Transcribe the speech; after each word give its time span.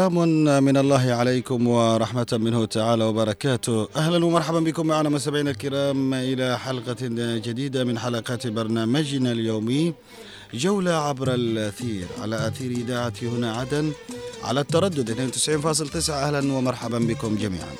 سلام 0.00 0.18
من 0.64 0.76
الله 0.76 1.12
عليكم 1.12 1.66
ورحمة 1.68 2.26
منه 2.32 2.64
تعالى 2.64 3.04
وبركاته. 3.04 3.88
أهلا 3.96 4.24
ومرحبا 4.26 4.60
بكم 4.60 4.86
معنا 4.86 5.08
مستمعينا 5.08 5.50
الكرام 5.50 6.14
إلى 6.14 6.58
حلقة 6.58 7.02
جديدة 7.46 7.84
من 7.84 7.98
حلقات 7.98 8.46
برنامجنا 8.46 9.32
اليومي 9.32 9.94
جولة 10.54 10.90
عبر 10.90 11.34
الأثير. 11.34 12.06
على 12.22 12.46
أثير 12.48 12.70
إذاعة 12.70 13.12
هنا 13.22 13.56
عدن 13.56 13.92
على 14.44 14.60
التردد 14.60 15.10
92.9 15.10 16.10
أهلا 16.10 16.52
ومرحبا 16.52 16.98
بكم 16.98 17.36
جميعا. 17.36 17.74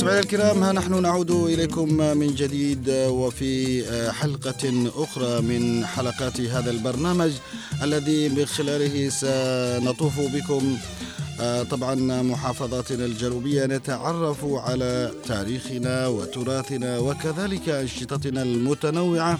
مستمعينا 0.00 0.20
الكرام 0.20 0.62
ها 0.62 0.72
نحن 0.72 1.02
نعود 1.02 1.30
إليكم 1.30 1.94
من 1.94 2.34
جديد 2.34 2.90
وفي 2.90 3.84
حلقة 4.12 4.90
أخرى 4.96 5.40
من 5.40 5.86
حلقات 5.86 6.40
هذا 6.40 6.70
البرنامج 6.70 7.32
الذي 7.82 8.28
من 8.28 8.46
خلاله 8.46 9.08
سنطوف 9.08 10.20
بكم. 10.20 10.76
طبعا 11.70 12.22
محافظاتنا 12.22 13.04
الجنوبية 13.04 13.66
نتعرف 13.66 14.44
على 14.44 15.12
تاريخنا 15.26 16.06
وتراثنا 16.06 16.98
وكذلك 16.98 17.68
أنشطتنا 17.68 18.42
المتنوعة 18.42 19.38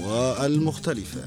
والمختلفة. 0.00 1.22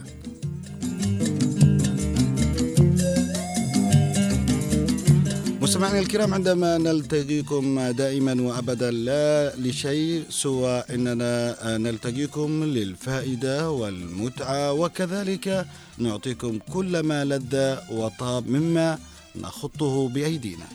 مستمعينا 5.72 6.00
الكرام 6.00 6.34
عندما 6.34 6.78
نلتقيكم 6.78 7.92
دائما 7.92 8.42
وابدا 8.42 8.92
لا 8.92 9.56
لشيء 9.56 10.24
سوى 10.30 10.84
إننا 10.94 11.56
نلتقيكم 11.78 12.64
للفائدة 12.64 13.72
والمتعة 13.72 14.74
وكذلك 14.74 15.66
نعطيكم 15.98 16.60
كل 16.74 17.00
ما 17.00 17.26
لذ 17.26 17.76
وطاب 17.92 18.50
مما 18.50 19.00
نخطه 19.36 20.10
بأيدينا. 20.10 20.68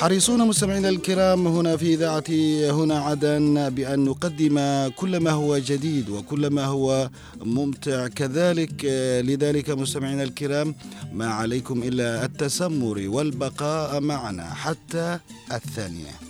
حريصون 0.00 0.48
مستمعينا 0.48 0.88
الكرام 0.88 1.46
هنا 1.46 1.76
في 1.76 1.94
إذاعة 1.94 2.24
هنا 2.70 2.98
عدن 2.98 3.70
بأن 3.70 4.04
نقدم 4.04 4.88
كل 4.96 5.16
ما 5.16 5.30
هو 5.30 5.58
جديد 5.58 6.08
وكل 6.08 6.46
ما 6.46 6.64
هو 6.64 7.10
ممتع. 7.40 8.08
كذلك 8.08 8.84
لذلك 9.24 9.70
مستمعينا 9.70 10.22
الكرام 10.22 10.74
ما 11.12 11.26
عليكم 11.26 11.82
إلا 11.82 12.24
التسمر 12.24 13.04
والبقاء 13.08 14.00
معنا 14.00 14.54
حتى 14.54 15.18
الثانية. 15.52 16.27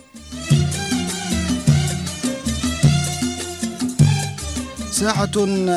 ساعة 4.99 5.31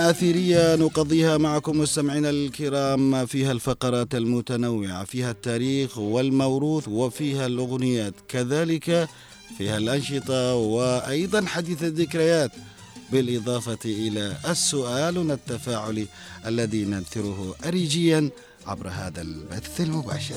أثيرية 0.10 0.76
نقضيها 0.76 1.38
معكم 1.38 1.80
مستمعينا 1.80 2.30
الكرام 2.30 3.26
فيها 3.26 3.52
الفقرات 3.52 4.16
المتنوعة 4.16 5.04
فيها 5.04 5.32
التاريخ 5.32 5.98
والموروث 5.98 6.88
وفيها 6.88 7.46
الأغنيات 7.46 8.14
كذلك 8.28 9.08
فيها 9.58 9.78
الأنشطة 9.78 10.56
وأيضا 10.56 11.46
حديث 11.46 11.84
الذكريات 11.84 12.52
بالإضافة 13.12 13.80
إلى 13.86 14.38
السؤال 14.50 15.32
التفاعلي 15.32 16.08
الذي 16.46 16.86
ننثره 16.86 17.56
أريجيا 17.66 18.30
عبر 18.68 18.88
هذا 18.90 19.22
البث 19.22 19.82
المباشر. 19.82 20.36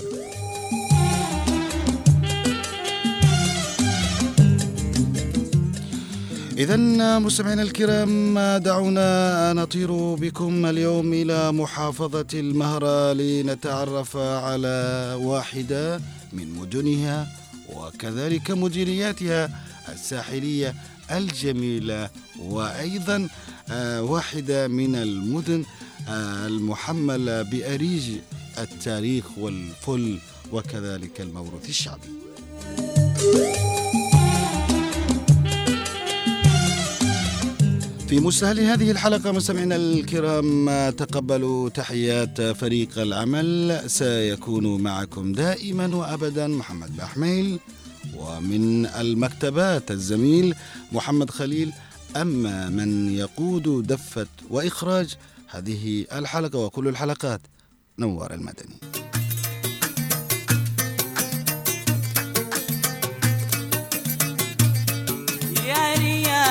إذا 6.58 6.76
مستمعينا 7.18 7.62
الكرام 7.62 8.38
دعونا 8.58 9.52
نطير 9.52 10.14
بكم 10.14 10.66
اليوم 10.66 11.12
إلى 11.12 11.52
محافظة 11.52 12.26
المهرة 12.34 13.12
لنتعرف 13.12 14.16
على 14.16 15.16
واحدة 15.20 16.00
من 16.32 16.54
مدنها 16.54 17.26
وكذلك 17.76 18.50
مديرياتها 18.50 19.50
الساحلية 19.92 20.74
الجميلة 21.10 22.10
وأيضا 22.40 23.28
واحدة 23.98 24.68
من 24.68 24.94
المدن 24.96 25.64
المحملة 26.46 27.42
بأريج 27.42 28.10
التاريخ 28.58 29.24
والفل 29.38 30.18
وكذلك 30.52 31.20
الموروث 31.20 31.68
الشعبي. 31.68 32.08
في 38.14 38.20
مستهل 38.20 38.60
هذه 38.60 38.90
الحلقة 38.90 39.32
مستمعينا 39.32 39.76
الكرام 39.76 40.70
تقبلوا 40.90 41.68
تحيات 41.68 42.42
فريق 42.42 42.98
العمل. 42.98 43.80
سيكون 43.86 44.82
معكم 44.82 45.32
دائما 45.32 45.96
وأبدا 45.96 46.46
محمد 46.46 46.96
بحميل 46.96 47.58
ومن 48.16 48.86
المكتبات 48.86 49.90
الزميل 49.90 50.54
محمد 50.92 51.30
خليل. 51.30 51.72
أما 52.16 52.68
من 52.68 53.14
يقود 53.14 53.86
دفة 53.86 54.26
وإخراج 54.50 55.14
هذه 55.48 56.04
الحلقة 56.12 56.58
وكل 56.58 56.88
الحلقات 56.88 57.40
نوار 57.98 58.34
المدني. 58.34 58.93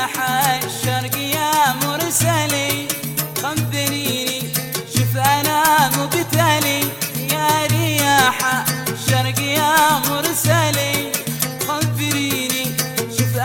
رياح 0.03 0.19
الشرق 0.64 1.18
يا 1.18 1.74
خبريني 3.44 4.40
شوف 4.94 5.18
مبتلي. 5.97 6.80
يا 7.31 7.68
الشرق 8.90 9.40
يا 9.40 10.02
خبريني 11.68 12.63
شوف 13.18 13.38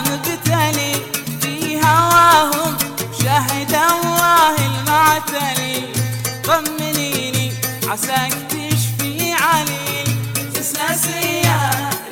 مبتلي. 0.00 0.94
في 1.40 1.80
هواهم 1.80 2.76
طمنيني 6.44 7.52
عساك 7.88 8.32
تشفي 8.50 9.32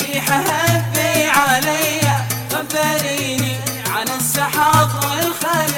ريحها 0.00 0.78
هبي 0.78 1.25
علي. 1.25 2.01
عن 4.42 4.48
السحاب 4.48 5.72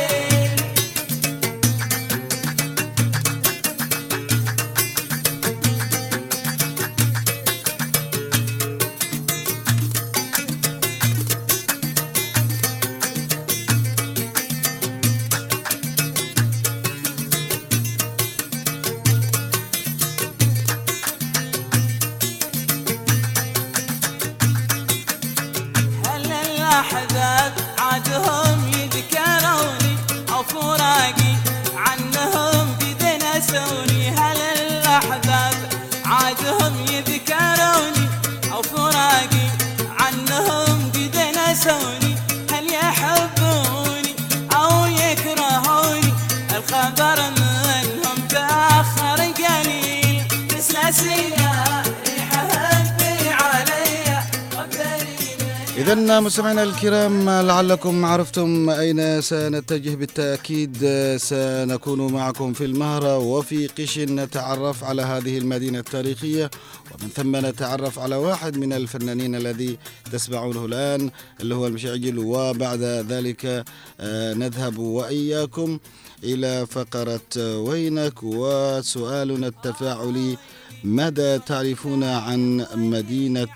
إذا 55.79 56.21
مستمعينا 56.21 56.63
الكرام 56.63 57.31
لعلكم 57.31 58.05
عرفتم 58.05 58.71
أين 58.71 59.21
سنتجه. 59.21 59.95
بالتأكيد 59.95 60.77
سنكون 61.17 62.13
معكم 62.13 62.53
في 62.53 62.65
المهرة 62.65 63.19
وفي 63.19 63.67
قشن 63.67 64.21
نتعرف 64.21 64.85
على 64.85 65.03
هذه 65.03 65.39
المدينة 65.39 65.79
التاريخية. 65.79 66.51
ومن 66.95 67.09
ثم 67.09 67.37
نتعرف 67.37 67.99
على 67.99 68.17
واحد 68.17 68.57
من 68.59 68.73
الفنانين 68.73 69.35
الذي 69.35 69.79
تسمعونه 70.13 70.65
الآن 70.65 71.11
اللي 71.41 71.55
هو 71.55 71.67
المشعجل 71.67 72.19
وبعد 72.19 72.83
ذلك 72.83 73.65
آه، 74.01 74.35
نذهب 74.35 74.79
وإياكم 74.79 75.79
إلى 76.25 76.67
فقرة 76.67 77.59
وينك. 77.59 78.23
وسؤالنا 78.23 79.47
التفاعلي 79.47 80.37
ماذا 80.85 81.39
تعرفون 81.39 82.05
عن 82.05 82.67
مدينة 82.75 83.49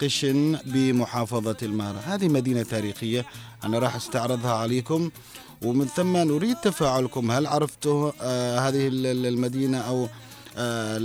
قشن 0.00 0.58
بمحافظة 0.64 1.56
المهرة 1.62 1.98
هذه 2.06 2.28
مدينة 2.28 2.62
تاريخية 2.62 3.26
أنا 3.64 3.78
راح 3.78 3.96
أستعرضها 3.96 4.52
عليكم. 4.52 5.10
ومن 5.62 5.86
ثم 5.86 6.16
نريد 6.16 6.56
تفاعلكم. 6.56 7.30
هل 7.30 7.46
عرفتوا 7.46 8.12
آه 8.22 8.58
هذه 8.58 8.88
المدينة 8.92 9.78
أو 9.78 10.08
آه 10.56 10.98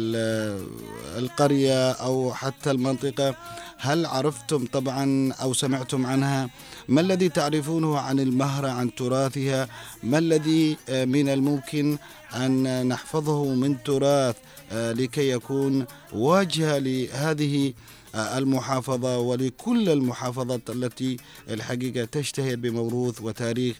القرية 1.17 1.91
أو 1.91 2.33
حتى 2.33 2.71
المنطقة؟ 2.71 3.35
هل 3.77 4.05
عرفتم 4.05 4.65
طبعا 4.65 5.33
أو 5.33 5.53
سمعتم 5.53 6.05
عنها؟ 6.05 6.49
ما 6.87 7.01
الذي 7.01 7.29
تعرفونه 7.29 7.99
عن 7.99 8.19
المهرة 8.19 8.67
عن 8.67 8.95
تراثها؟ 8.95 9.67
ما 10.03 10.17
الذي 10.17 10.77
آه، 10.89 11.05
من 11.05 11.29
الممكن 11.29 11.97
أن 12.35 12.87
نحفظه 12.87 13.45
من 13.45 13.83
تراث؟ 13.83 14.35
لكي 14.71 15.29
يكون 15.29 15.85
واجهة 16.13 16.77
لهذه 16.77 17.73
آه، 18.15 18.37
المحافظة 18.37 19.17
ولكل 19.19 19.89
المحافظات 19.89 20.69
التي 20.69 21.17
الحقيقة 21.49 22.05
تشتهر 22.05 22.55
بموروث 22.55 23.21
وتاريخ 23.21 23.79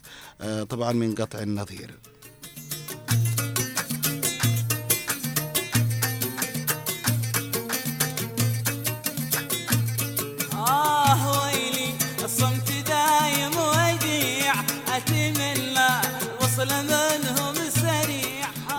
طبعا 0.68 0.92
من 0.92 1.14
قطع 1.14 1.38
النظير. 1.38 1.90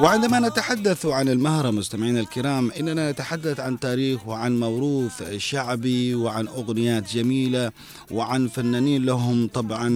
وعندما 0.01 0.39
نتحدث 0.39 1.05
عن 1.05 1.29
المهرة 1.29 1.71
مستمعينا 1.71 2.19
الكرام 2.19 2.71
إننا 2.71 3.11
نتحدث 3.11 3.59
عن 3.59 3.79
تاريخ 3.79 4.27
وعن 4.27 4.59
موروث 4.59 5.23
شعبي 5.37 6.15
وعن 6.15 6.47
أغنيات 6.47 7.13
جميلة 7.13 7.71
وعن 8.11 8.47
فنانين 8.47 9.05
لهم 9.05 9.47
طبعا 9.47 9.89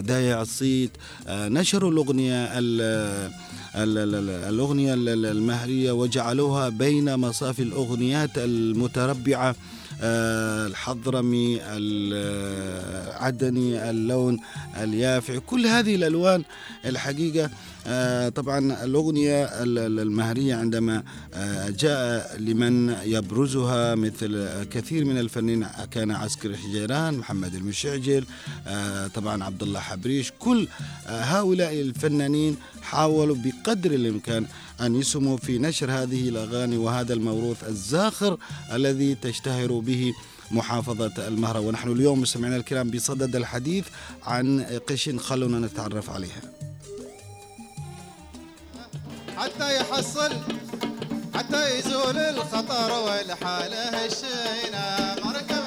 دايع 0.00 0.42
الصيت. 0.42 0.90
نشروا 1.28 1.90
الأغنية 1.90 2.48
الأغنية 4.48 4.94
المهرية 4.94 5.92
وجعلوها 5.92 6.68
بين 6.68 7.16
مصاف 7.16 7.60
الأغنيات 7.60 8.30
المتربعة 8.36 9.54
الحضرمي 10.02 11.60
العدني 11.62 12.70
اللون 13.90 14.40
اليافع 14.82 15.38
كل 15.38 15.66
هذه 15.66 15.94
الألوان 15.94 16.42
الحقيقة. 16.86 17.44
آه، 17.44 17.50
طبعا 18.34 18.84
الأغنية 18.84 19.44
المهرية 19.62 20.54
عندما 20.54 21.02
آه، 21.34 21.70
جاء 21.70 22.36
لمن 22.38 22.96
يبرزها 23.04 23.94
مثل 23.94 24.48
كثير 24.70 25.04
من 25.04 25.18
الفنانين 25.18 25.66
كان 25.90 26.10
عسكري 26.10 26.56
حجيران 26.56 27.14
محمد 27.14 27.54
المشعجل 27.54 28.24
آه، 28.66 29.06
طبعا 29.06 29.44
عبد 29.44 29.62
الله 29.62 29.80
حبريش 29.80 30.32
كل 30.38 30.68
هؤلاء 31.06 31.80
الفنانين 31.80 32.56
حاولوا 32.82 33.36
بقدر 33.36 33.90
الإمكان 33.90 34.46
أن 34.80 34.94
يسهموا 34.94 35.36
في 35.36 35.58
نشر 35.58 35.90
هذه 35.90 36.28
الأغاني 36.28 36.76
وهذا 36.76 37.14
الموروث 37.14 37.64
الزاخر 37.68 38.38
الذي 38.72 39.14
تشتهر 39.14 39.72
به 39.72 40.12
محافظة 40.50 41.28
المهرة. 41.28 41.60
ونحن 41.60 41.92
اليوم 41.92 42.20
مستمعينا 42.20 42.56
الكرام 42.56 42.90
بصدد 42.90 43.36
الحديث 43.36 43.84
عن 44.22 44.60
قشن 44.88 45.18
خلونا 45.18 45.66
نتعرف 45.66 46.10
عليها. 46.10 46.53
حتى 49.38 49.76
يحصل 49.76 50.32
حتى 51.34 51.78
يزول 51.78 52.18
الخطر 52.18 52.92
والحاله 52.92 54.04
الشينه 54.06 55.14
مركب 55.24 55.63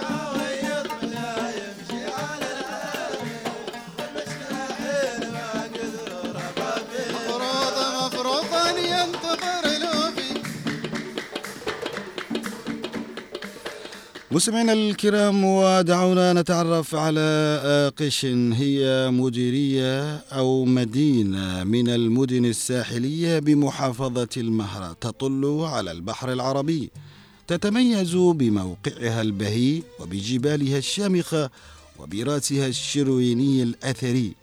مستمعينا 14.38 14.74
الكرام 14.74 15.44
ودعونا 15.44 16.34
نتعرف 16.34 16.96
على 16.96 17.92
قشن 17.98 18.54
هي 18.54 19.10
مديرية 19.12 20.16
أو 20.16 20.66
مدينة 20.66 21.64
من 21.64 21.90
المدن 21.90 22.46
الساحلية 22.46 23.40
بمحافظة 23.40 24.28
المهرة 24.38 24.94
تطل 25.02 25.60
على 25.62 25.92
البحر 25.92 26.34
العربي. 26.34 26.90
تتميز 27.48 28.16
بموقعها 28.16 29.22
البهي 29.22 29.82
وبجبالها 30.00 30.78
الشامخة 30.78 31.50
وبرأسها 32.00 32.68
الشرويني 32.68 33.64
الأثري. 33.64 34.34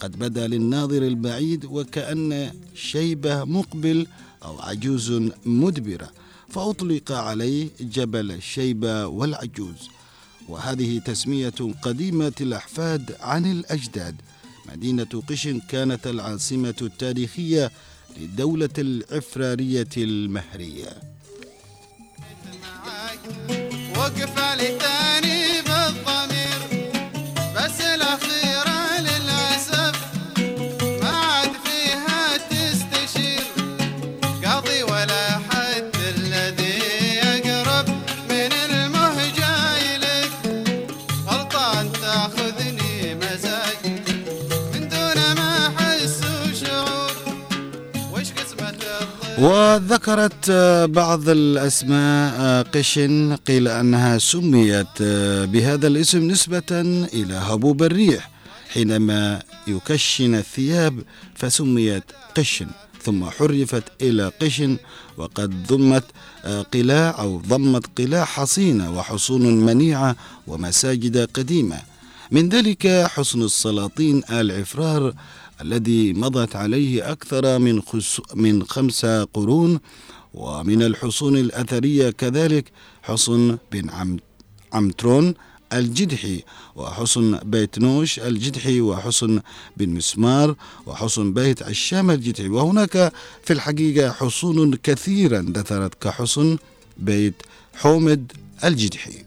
قد 0.00 0.18
بدا 0.18 0.46
للناظر 0.46 1.02
البعيد 1.02 1.64
وكأن 1.64 2.50
شيبة 2.74 3.44
مقبل 3.44 4.06
أو 4.44 4.60
عجوز 4.60 5.22
مدبرة. 5.44 6.25
فأطلق 6.56 7.12
عليه 7.12 7.68
جبل 7.80 8.32
الشيبة 8.32 9.06
والعجوز. 9.06 9.88
وهذه 10.48 10.98
تسمية 10.98 11.54
قديمة 11.82 12.32
الأحفاد 12.40 13.16
عن 13.20 13.50
الأجداد. 13.52 14.16
مدينة 14.72 15.22
قشن 15.28 15.60
كانت 15.60 16.06
العاصمة 16.06 16.74
التاريخية 16.82 17.70
للدولة 18.16 18.76
العفرارية 18.78 19.88
المهرية. 19.96 20.88
وقف 23.96 24.38
لثاني 24.38 24.85
وذكرت 49.38 50.50
بعض 50.90 51.28
الأسماء 51.28 52.62
قشن 52.62 53.36
قيل 53.36 53.68
أنها 53.68 54.18
سميت 54.18 55.02
بهذا 55.52 55.86
الاسم 55.86 56.30
نسبة 56.30 56.70
إلى 57.14 57.34
هبوب 57.34 57.82
الريح. 57.82 58.30
حينما 58.72 59.42
يكشن 59.68 60.34
الثياب 60.34 61.02
فسميت 61.34 62.02
قشن 62.36 62.66
ثم 63.02 63.24
حرفت 63.24 63.84
إلى 64.02 64.32
قشن 64.42 64.76
وقد 65.16 65.66
ضمت 65.66 66.04
قلاع 66.74 67.18
أو 67.18 67.42
ضمت 67.48 67.86
قلاع 67.98 68.24
حصينة 68.24 68.90
وحصون 68.96 69.60
منيعة 69.60 70.16
ومساجد 70.46 71.28
قديمة. 71.34 71.78
من 72.30 72.48
ذلك 72.48 73.06
حصن 73.06 73.42
السلاطين 73.42 74.22
آل 74.30 74.52
عفرار 74.52 75.14
الذي 75.60 76.12
مضت 76.12 76.56
عليه 76.56 77.12
أكثر 77.12 77.58
من, 77.58 77.82
من 78.34 78.62
خمسة 78.62 79.24
قرون 79.24 79.80
ومن 80.34 80.82
الحصون 80.82 81.36
الأثرية 81.36 82.10
كذلك 82.10 82.72
حصن 83.02 83.58
بن 83.72 83.90
عم 83.90 84.16
عمترون 84.72 85.34
الجدحي 85.72 86.42
وحصن 86.76 87.38
بيت 87.44 87.78
نوش 87.78 88.18
الجدحي 88.18 88.80
وحصن 88.80 89.40
بن 89.76 89.88
مسمار 89.88 90.56
وحصن 90.86 91.32
بيت 91.32 91.62
عشام 91.62 92.10
الجدحي. 92.10 92.48
وهناك 92.48 93.12
في 93.42 93.52
الحقيقة 93.52 94.12
حصون 94.12 94.74
كثيرة 94.74 95.38
اندثرت 95.38 96.02
كحصن 96.02 96.58
بيت 96.98 97.34
حومد 97.74 98.32
الجدحي. 98.64 99.25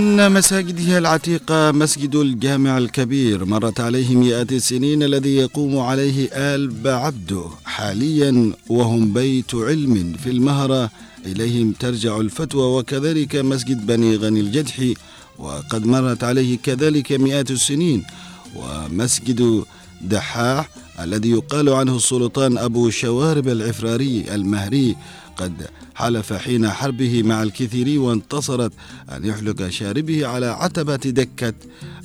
ومن 0.00 0.32
مساجدها 0.32 0.98
العتيقة 0.98 1.72
مسجد 1.72 2.14
الجامع 2.16 2.78
الكبير 2.78 3.44
مرت 3.44 3.80
عليه 3.80 4.16
مئات 4.16 4.52
السنين 4.52 5.02
الذي 5.02 5.36
يقوم 5.36 5.78
عليه 5.78 6.28
آل 6.32 6.70
بعبده 6.70 7.44
حاليا 7.64 8.52
وهم 8.68 9.12
بيت 9.12 9.54
علم 9.54 10.16
في 10.24 10.30
المهرة. 10.30 10.90
إليهم 11.26 11.72
ترجع 11.72 12.20
الفتوى 12.20 12.78
وكذلك 12.78 13.36
مسجد 13.36 13.86
بني 13.86 14.16
غني 14.16 14.40
الجدحي 14.40 14.94
وقد 15.38 15.86
مرت 15.86 16.24
عليه 16.24 16.58
كذلك 16.58 17.12
مئات 17.12 17.50
السنين. 17.50 18.04
ومسجد 18.56 19.64
دحاح 20.02 20.68
الذي 21.00 21.30
يقال 21.30 21.68
عنه 21.68 21.96
السلطان 21.96 22.58
أبو 22.58 22.90
شوارب 22.90 23.48
العفراري 23.48 24.34
المهري 24.34 24.96
قد 25.36 25.52
حلف 25.94 26.32
حين 26.32 26.70
حربه 26.70 27.22
مع 27.22 27.42
الكثيري 27.42 27.98
وانتصرت 27.98 28.72
أن 29.16 29.24
يحلق 29.24 29.68
شاربه 29.68 30.26
على 30.26 30.46
عتبة 30.46 30.96
دكة 30.96 31.54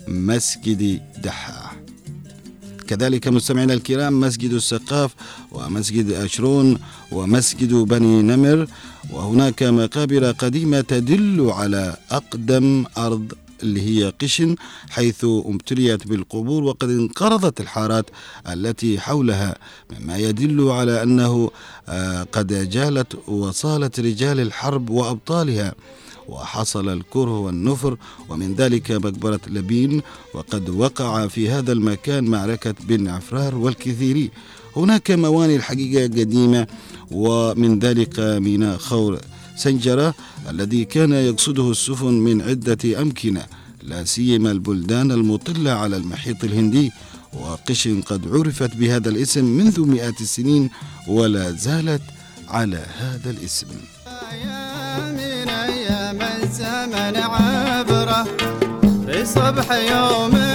مسجد 0.07 1.01
دحاح 1.23 1.75
كذلك 2.87 3.27
مستمعينا 3.27 3.73
الكرام 3.73 4.19
مسجد 4.19 4.53
السقاف 4.53 5.15
ومسجد 5.51 6.11
أشرون 6.11 6.77
ومسجد 7.11 7.73
بني 7.73 8.21
نمر 8.21 8.67
وهناك 9.11 9.63
مقابر 9.63 10.31
قديمة 10.31 10.81
تدل 10.81 11.49
على 11.49 11.97
أقدم 12.11 12.85
أرض 12.97 13.33
اللي 13.63 13.81
هي 13.81 14.13
قشن 14.21 14.55
حيث 14.89 15.25
امتليت 15.25 16.07
بالقبور 16.07 16.63
وقد 16.63 16.89
انقرضت 16.89 17.61
الحارات 17.61 18.05
التي 18.47 18.99
حولها 18.99 19.55
مما 19.91 20.17
يدل 20.17 20.69
على 20.69 21.03
أنه 21.03 21.51
آه، 21.89 22.23
قد 22.23 22.69
جالت 22.69 23.15
وصالت 23.27 23.99
رجال 23.99 24.39
الحرب 24.39 24.89
وأبطالها 24.89 25.75
وحصل 26.29 26.89
الكره 26.89 27.39
والنفر 27.39 27.97
ومن 28.29 28.55
ذلك 28.55 28.91
مقبرة 28.91 29.39
لبين 29.47 30.01
وقد 30.33 30.69
وقع 30.69 31.27
في 31.27 31.49
هذا 31.49 31.71
المكان 31.71 32.23
معركة 32.23 32.75
بن 32.87 33.07
عفرار 33.07 33.55
والكثيري. 33.55 34.31
هناك 34.75 35.11
مواني 35.11 35.55
الحقيقة 35.55 36.03
قديمة 36.03 36.67
ومن 37.11 37.79
ذلك 37.79 38.19
ميناء 38.19 38.77
خور 38.77 39.19
سنجرة 39.55 40.13
الذي 40.49 40.85
كان 40.85 41.11
يقصده 41.13 41.71
السفن 41.71 42.13
من 42.13 42.41
عدة 42.41 43.01
أمكنة 43.01 43.45
لا 43.83 44.03
سيما 44.03 44.51
البلدان 44.51 45.11
المطلة 45.11 45.71
على 45.71 45.97
المحيط 45.97 46.43
الهندي 46.43 46.91
وقشن 47.33 48.01
قد 48.01 48.27
عرفت 48.27 48.75
بهذا 48.75 49.09
الاسم 49.09 49.45
منذ 49.45 49.81
مئات 49.81 50.21
السنين 50.21 50.69
ولا 51.07 51.51
زالت 51.51 52.01
على 52.47 52.85
هذا 52.99 53.29
الاسم. 53.29 53.67
من 55.17 55.49
أيام 55.49 56.21
الزمن 56.21 57.15
عبرة 57.17 58.23
في 59.05 59.25
صبح 59.25 59.71
يوم 59.71 60.54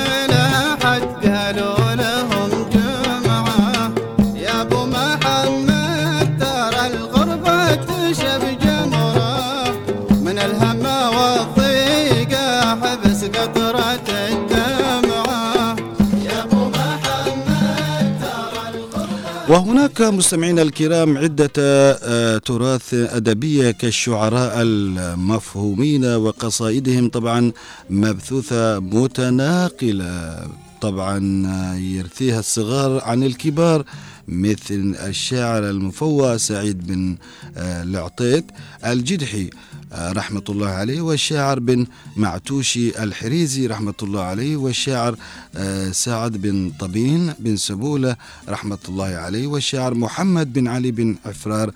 وهناك 19.90 20.14
مستمعينا 20.14 20.62
الكرام 20.62 21.18
عدة 21.18 21.50
آه، 21.59 22.38
تراث 22.38 22.94
أدبية 22.94 23.70
كالشعراء 23.70 24.62
المفهومين 24.62 26.04
وقصائدهم 26.04 27.09
طبعا 27.09 27.52
مبثوثة 27.90 28.78
متناقلة. 28.78 30.47
طبعا 30.80 31.47
آه، 31.47 31.75
يرثيها 31.75 32.38
الصغار 32.38 33.00
عن 33.04 33.23
الكبار 33.23 33.85
مثل 34.28 34.97
الشاعر 35.06 35.70
المفوى 35.70 36.38
سعيد 36.38 36.87
بن 36.87 37.16
آه، 37.56 37.82
العطيت 37.82 38.44
الجدحي. 38.87 39.50
رحمة 39.92 40.44
الله 40.49 40.68
عليه 40.68 41.00
والشاعر 41.00 41.59
بن 41.59 41.87
معتوشي 42.16 43.02
الحريزي 43.02 43.66
رحمة 43.66 43.94
الله 44.02 44.23
عليه 44.23 44.56
والشاعر 44.56 45.16
آه، 45.56 45.90
سعد 45.90 46.32
بن 46.32 46.73
طبين 46.80 47.35
بن 47.38 47.56
سبولة 47.56 48.16
رحمة 48.49 48.78
الله 48.88 49.06
عليه 49.06 49.47
والشاعر 49.47 49.94
محمد 49.94 50.52
بن 50.52 50.68
علي 50.68 50.90
بن 50.90 51.16
عفرار 51.26 51.73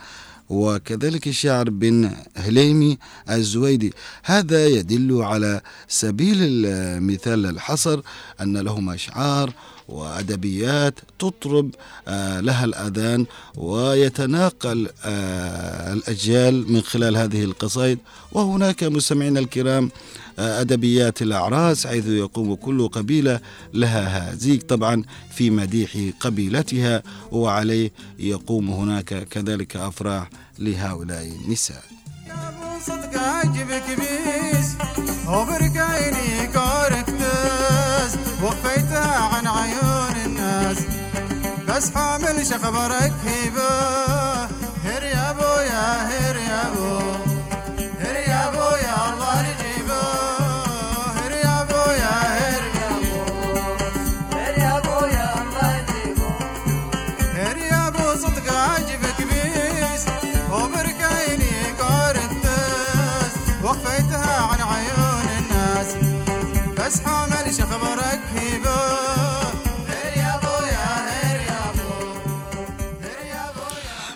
وكذلك 0.48 1.28
الشاعر 1.28 1.70
بن 1.70 2.10
هليمي 2.36 2.98
الزويدي. 3.30 3.92
هذا 4.24 4.66
يدل 4.66 5.22
على 5.22 5.60
سبيل 5.88 6.36
المثال 6.40 7.46
الحصر 7.46 8.00
أن 8.40 8.56
لهم 8.56 8.90
أشعار 8.90 9.52
وأدبيات 9.88 10.98
تطرب 11.18 11.70
آه، 12.08 12.40
لها 12.40 12.64
الأذان 12.64 13.26
ويتناقل 13.56 14.88
آه، 15.04 15.92
الأجيال 15.92 16.72
من 16.72 16.80
خلال 16.80 17.16
هذه 17.16 17.44
القصائد. 17.44 17.98
وهناك 18.32 18.84
مستمعينا 18.84 19.40
الكرام 19.40 19.90
آه، 20.38 20.60
أدبيات 20.60 21.22
الأعراس 21.22 21.86
حيث 21.86 22.06
يقوم 22.06 22.54
كل 22.54 22.88
قبيلة 22.88 23.40
لها 23.74 24.32
هازيك 24.32 24.62
طبعا 24.62 25.02
في 25.34 25.50
مديح 25.50 25.90
قبيلتها 26.20 27.02
وعليه 27.32 27.92
يقوم 28.18 28.70
هناك 28.70 29.28
كذلك 29.28 29.76
أفراح 29.76 30.30
لهؤلاء 30.58 31.32
النساء. 31.44 31.82
وفيتها 38.42 39.33
أصحاب 41.78 42.24
الشيخ 42.24 42.70
بركيبه 42.70 43.68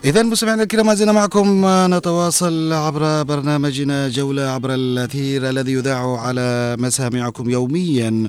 إذا 0.08 0.22
مستمعينا 0.22 0.62
الكرام 0.62 0.86
ما 0.86 0.94
زلنا 0.94 1.12
معكم 1.12 1.66
نتواصل 1.94 2.72
عبر 2.72 3.22
برنامجنا 3.22 4.08
جولة 4.08 4.42
عبر 4.42 4.74
الأثير 4.74 5.48
الذي 5.50 5.72
يذاع 5.72 6.20
على 6.20 6.76
مسامعكم 6.78 7.50
يوميا 7.50 8.28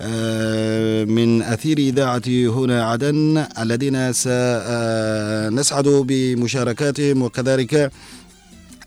آه، 0.00 1.04
من 1.04 1.42
أثير 1.42 1.78
إذاعة 1.78 2.22
هنا 2.28 2.84
عدن 2.90 3.44
الذين 3.58 4.12
سنسعد 4.12 5.88
بمشاركاتهم 5.88 7.22
وكذلك 7.22 7.90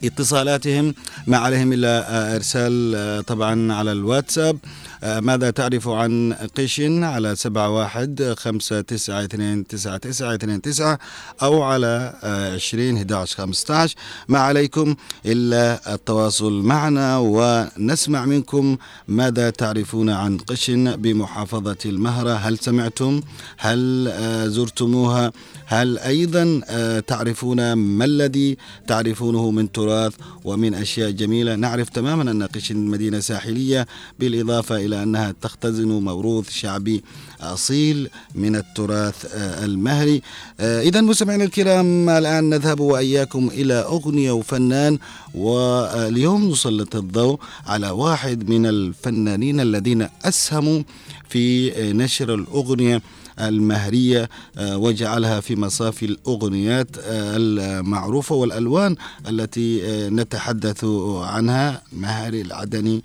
اتصالاتهم 0.03 0.93
ما 1.27 1.37
عليهم 1.37 1.73
إلا 1.73 1.93
آه، 2.09 2.35
إرسال 2.35 2.95
آه، 2.95 3.21
طبعا 3.21 3.73
على 3.73 3.91
الواتساب. 3.91 4.55
آه، 4.55 4.86
ماذا 5.03 5.49
تعرف 5.49 5.87
عن 5.87 6.33
قشن 6.57 7.03
على 7.03 7.35
سبعة 7.35 7.69
واحد 7.69 8.35
خمسة 8.37 8.81
تسعة 8.81 9.23
اثنين 9.23 9.67
تسعة 9.67 9.97
تسعة 9.97 10.35
اثنين 10.35 10.61
تسعة 10.61 10.99
أو 11.41 11.63
على 11.63 12.13
آه، 12.23 12.53
عشرين 12.53 12.97
هداش 12.97 13.35
خمستاش 13.35 13.95
ما 14.27 14.39
عليكم 14.39 14.95
إلا 15.25 15.93
التواصل 15.93 16.61
معنا 16.61 17.17
ونسمع 17.17 18.25
منكم 18.25 18.77
ماذا 19.07 19.49
تعرفون 19.49 20.09
عن 20.09 20.37
قشن 20.37 20.95
بمحافظة 20.95 21.77
المهرة. 21.85 22.33
هل 22.33 22.57
سمعتم؟ 22.57 23.21
هل 23.57 24.07
آه، 24.07 24.47
زرتموها؟ 24.47 25.31
هل 25.65 25.97
أيضا 25.99 26.61
آه، 26.69 26.99
تعرفون 26.99 27.73
ما 27.73 28.05
الذي 28.05 28.57
تعرفونه 28.87 29.51
من 29.51 29.71
تراث 29.71 30.13
ومن 30.43 30.73
أشياء 30.73 31.11
جميلة؟ 31.11 31.55
نعرف 31.55 31.89
تماما 31.89 32.31
أن 32.31 32.43
قشن 32.43 32.77
مدينة 32.77 33.19
ساحلية 33.19 33.87
بالإضافة 34.19 34.77
إلى 34.87 35.03
أنها 35.03 35.33
تختزن 35.41 35.87
موروث 35.87 36.49
شعبي 36.49 37.03
أصيل 37.41 38.09
من 38.35 38.55
التراث 38.55 39.25
آه، 39.35 39.65
المهري. 39.65 40.21
إذا 40.59 41.01
مستمعينا 41.01 41.43
الكرام 41.43 42.09
الآن 42.09 42.49
نذهب 42.49 42.79
وإياكم 42.79 43.49
إلى 43.53 43.73
أغنية 43.73 44.31
وفنان 44.31 44.97
واليوم 45.35 46.49
نسلط 46.51 46.95
الضوء 46.95 47.39
على 47.67 47.89
واحد 47.89 48.49
من 48.49 48.65
الفنانين 48.65 49.59
الذين 49.59 50.07
أسهموا 50.25 50.83
في 51.29 51.73
آه، 51.73 51.91
نشر 51.91 52.33
الأغنية. 52.33 53.01
المهرية 53.39 54.29
آه، 54.57 54.77
وجعلها 54.77 55.39
في 55.39 55.55
مصاف 55.55 56.03
الأغنيات 56.03 56.87
آه، 56.97 57.33
المعروفة 57.37 58.35
والألوان 58.35 58.95
التي 59.29 59.85
آه، 59.85 60.09
نتحدث 60.09 60.85
عنها 61.21 61.81
مهري 61.93 62.41
العدني 62.41 63.03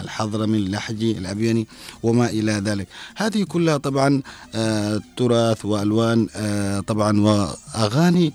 الحضرمي 0.00 0.58
اللحجي 0.58 1.18
الأبيني 1.18 1.66
وما 2.02 2.30
إلى 2.30 2.52
ذلك. 2.52 2.88
هذه 3.16 3.42
كلها 3.42 3.76
طبعا 3.76 4.22
تراث 5.16 5.64
وألوان 5.64 6.26
طبعا 6.86 7.20
وأغاني 7.20 8.32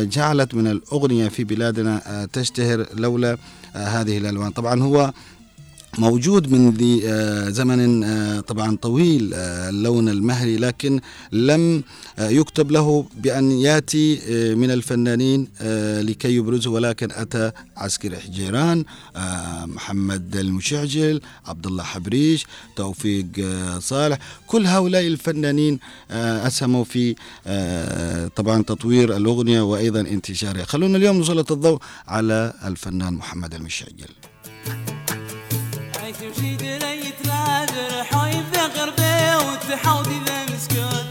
جعلت 0.00 0.54
من 0.54 0.66
الأغنية 0.66 1.28
في 1.28 1.44
بلادنا 1.44 2.28
تشتهر 2.32 2.86
لولا 2.94 3.36
هذه 3.74 4.18
الألوان. 4.18 4.50
طبعا 4.50 4.82
هو 4.82 5.12
موجود 5.98 6.52
منذ 6.52 7.00
آه، 7.04 7.48
زمن 7.48 8.04
آه، 8.04 8.40
طبعا 8.40 8.76
طويل 8.76 9.34
آه، 9.34 9.68
اللون 9.68 10.08
المهري 10.08 10.56
لكن 10.56 11.00
لم 11.32 11.82
يكتب 12.18 12.70
له 12.70 13.06
بأن 13.16 13.50
يأتي 13.50 14.20
من 14.54 14.70
الفنانين 14.70 15.48
لكي 16.00 16.36
يبرزه 16.36 16.70
ولكن 16.70 17.08
أتى 17.10 17.52
عسكري 17.76 18.16
حجيران 18.16 18.84
محمد 19.64 20.36
المشعجل 20.36 21.20
عبد 21.46 21.66
الله 21.66 21.82
حبريش 21.82 22.46
توفيق 22.76 23.26
صالح. 23.78 24.18
كل 24.46 24.66
هؤلاء 24.66 25.06
الفنانين 25.06 25.78
أسهموا 26.10 26.84
في 26.84 27.14
طبعا 28.36 28.62
تطوير 28.62 29.16
الأغنية 29.16 29.60
وأيضا 29.60 30.00
انتشارها. 30.00 30.64
خلونا 30.64 30.98
اليوم 30.98 31.20
نسلط 31.20 31.52
الضوء 31.52 31.78
على 32.08 32.52
الفنان 32.64 33.14
محمد 33.14 33.54
المشعجل. 33.54 34.08
عيش 34.66 34.80
وشي 34.80 35.05
دريت 36.20 37.26
نادر 37.26 38.04
حوي 38.04 38.30
ذغر 38.52 38.90
بيه 38.90 39.36
وتحودي 39.36 40.20
ذا 40.26 40.44
مسكون 40.44 41.06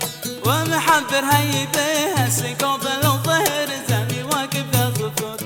ومحبر 0.46 1.26
زامي 3.90 4.24
واقف 4.24 4.66
ذا 4.74 4.94
صفوت 4.96 5.42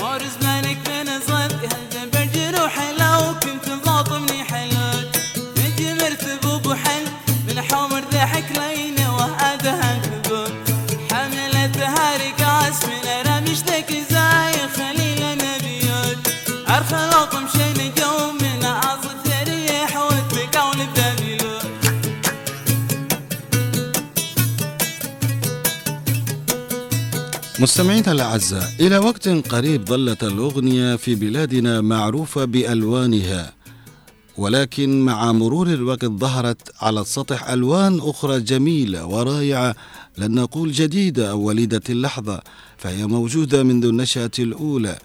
مور 0.00 0.20
زمانك 0.40 0.78
من 0.88 1.20
صد 1.20 1.52
هل 1.72 2.10
برجروحي 2.12 2.92
لو 2.92 3.34
كنت 3.42 3.84
ضاطمني 3.84 4.44
حلول 4.44 5.06
نجي 5.56 5.94
مرتب 5.94 6.62
بحل 6.68 7.04
من 7.48 7.62
حمر 7.62 8.04
ضحك 8.12 8.58
لين 8.58 9.06
وهذا 9.06 10.00
كذوب 10.04 10.52
حملتها 11.12 12.16
رقاص 12.16 12.84
من 12.84 13.26
رمش 13.26 13.58
ذك 13.58 13.92
زاي 14.10 14.68
خليل 14.76 15.38
نبيول 15.38 16.16
أرخلط 16.68 17.34
مشين 17.34 17.94
جو 17.96 18.10
من 18.18 18.19
مستمعينا 27.60 28.12
الأعزاء 28.12 28.72
إلى 28.80 28.98
وقت 28.98 29.28
قريب 29.28 29.84
ظلت 29.86 30.24
الأغنية 30.24 30.96
في 30.96 31.14
بلادنا 31.14 31.80
معروفة 31.80 32.44
بألوانها 32.44 33.52
ولكن 34.36 35.00
مع 35.04 35.32
مرور 35.32 35.66
الوقت 35.66 36.04
ظهرت 36.04 36.72
على 36.80 37.00
السطح 37.00 37.48
ألوان 37.50 37.98
أخرى 38.02 38.40
جميلة 38.40 39.06
ورائعة 39.06 39.74
لن 40.18 40.34
نقول 40.34 40.72
جديدة 40.72 41.30
أو 41.30 41.40
وليدة 41.40 41.82
اللحظة 41.90 42.40
فهي 42.78 43.06
موجودة 43.06 43.62
منذ 43.62 43.84
النشأة 43.84 44.30
الأولى 44.38 44.98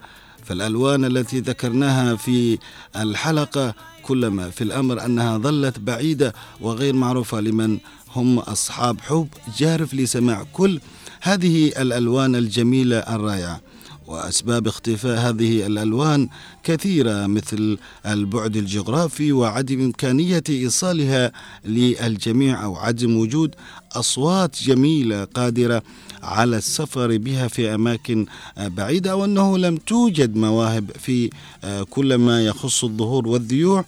فالألوان 0.44 1.04
التي 1.04 1.40
ذكرناها 1.40 2.16
في 2.16 2.58
الحلقة 2.96 3.74
كلما 4.02 4.50
في 4.50 4.64
الأمر 4.64 5.04
أنها 5.04 5.38
ظلت 5.38 5.78
بعيدة 5.78 6.34
وغير 6.60 6.94
معروفة 6.94 7.40
لمن 7.40 7.78
هم 8.16 8.38
أصحاب 8.38 9.00
حب 9.00 9.28
جارف 9.58 9.94
لسماع 9.94 10.46
كل 10.52 10.80
هذه 11.26 11.66
الألوان 11.66 12.36
الجميلة 12.36 12.98
الرائعة 12.98 13.60
وأسباب 14.06 14.66
اختفاء 14.66 15.18
هذه 15.18 15.66
الألوان 15.66 16.28
كثيرة 16.64 17.26
مثل 17.26 17.78
البعد 18.06 18.56
الجغرافي 18.56 19.32
وعدم 19.32 19.80
إمكانية 19.80 20.42
إيصالها 20.48 21.32
للجميع 21.64 22.64
أو 22.64 22.76
عدم 22.76 23.16
وجود 23.16 23.54
أصوات 23.92 24.62
جميلة 24.62 25.24
قادرة 25.24 25.82
على 26.22 26.56
السفر 26.56 27.16
بها 27.16 27.48
في 27.48 27.74
أماكن 27.74 28.26
بعيدة 28.58 29.10
أو 29.10 29.24
أنه 29.24 29.58
لم 29.58 29.76
توجد 29.76 30.36
مواهب 30.36 30.90
في 30.98 31.30
كل 31.90 32.14
ما 32.14 32.44
يخص 32.44 32.84
الظهور 32.84 33.28
والذيوع. 33.28 33.84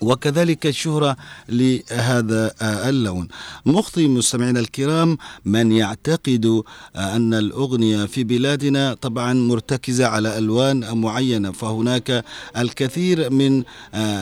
وكذلك 0.00 0.66
الشهرة 0.66 1.16
لهذا 1.48 2.54
اللون. 2.62 3.28
مخطي 3.66 4.08
مستمعينا 4.08 4.60
الكرام 4.60 5.18
من 5.44 5.72
يعتقد 5.72 6.62
أن 6.96 7.34
الأغنية 7.34 8.04
في 8.04 8.24
بلادنا 8.24 8.94
طبعا 8.94 9.32
مرتكزة 9.32 10.06
على 10.06 10.38
ألوان 10.38 10.98
معينة 10.98 11.52
فهناك 11.52 12.24
الكثير 12.56 13.30
من 13.30 13.62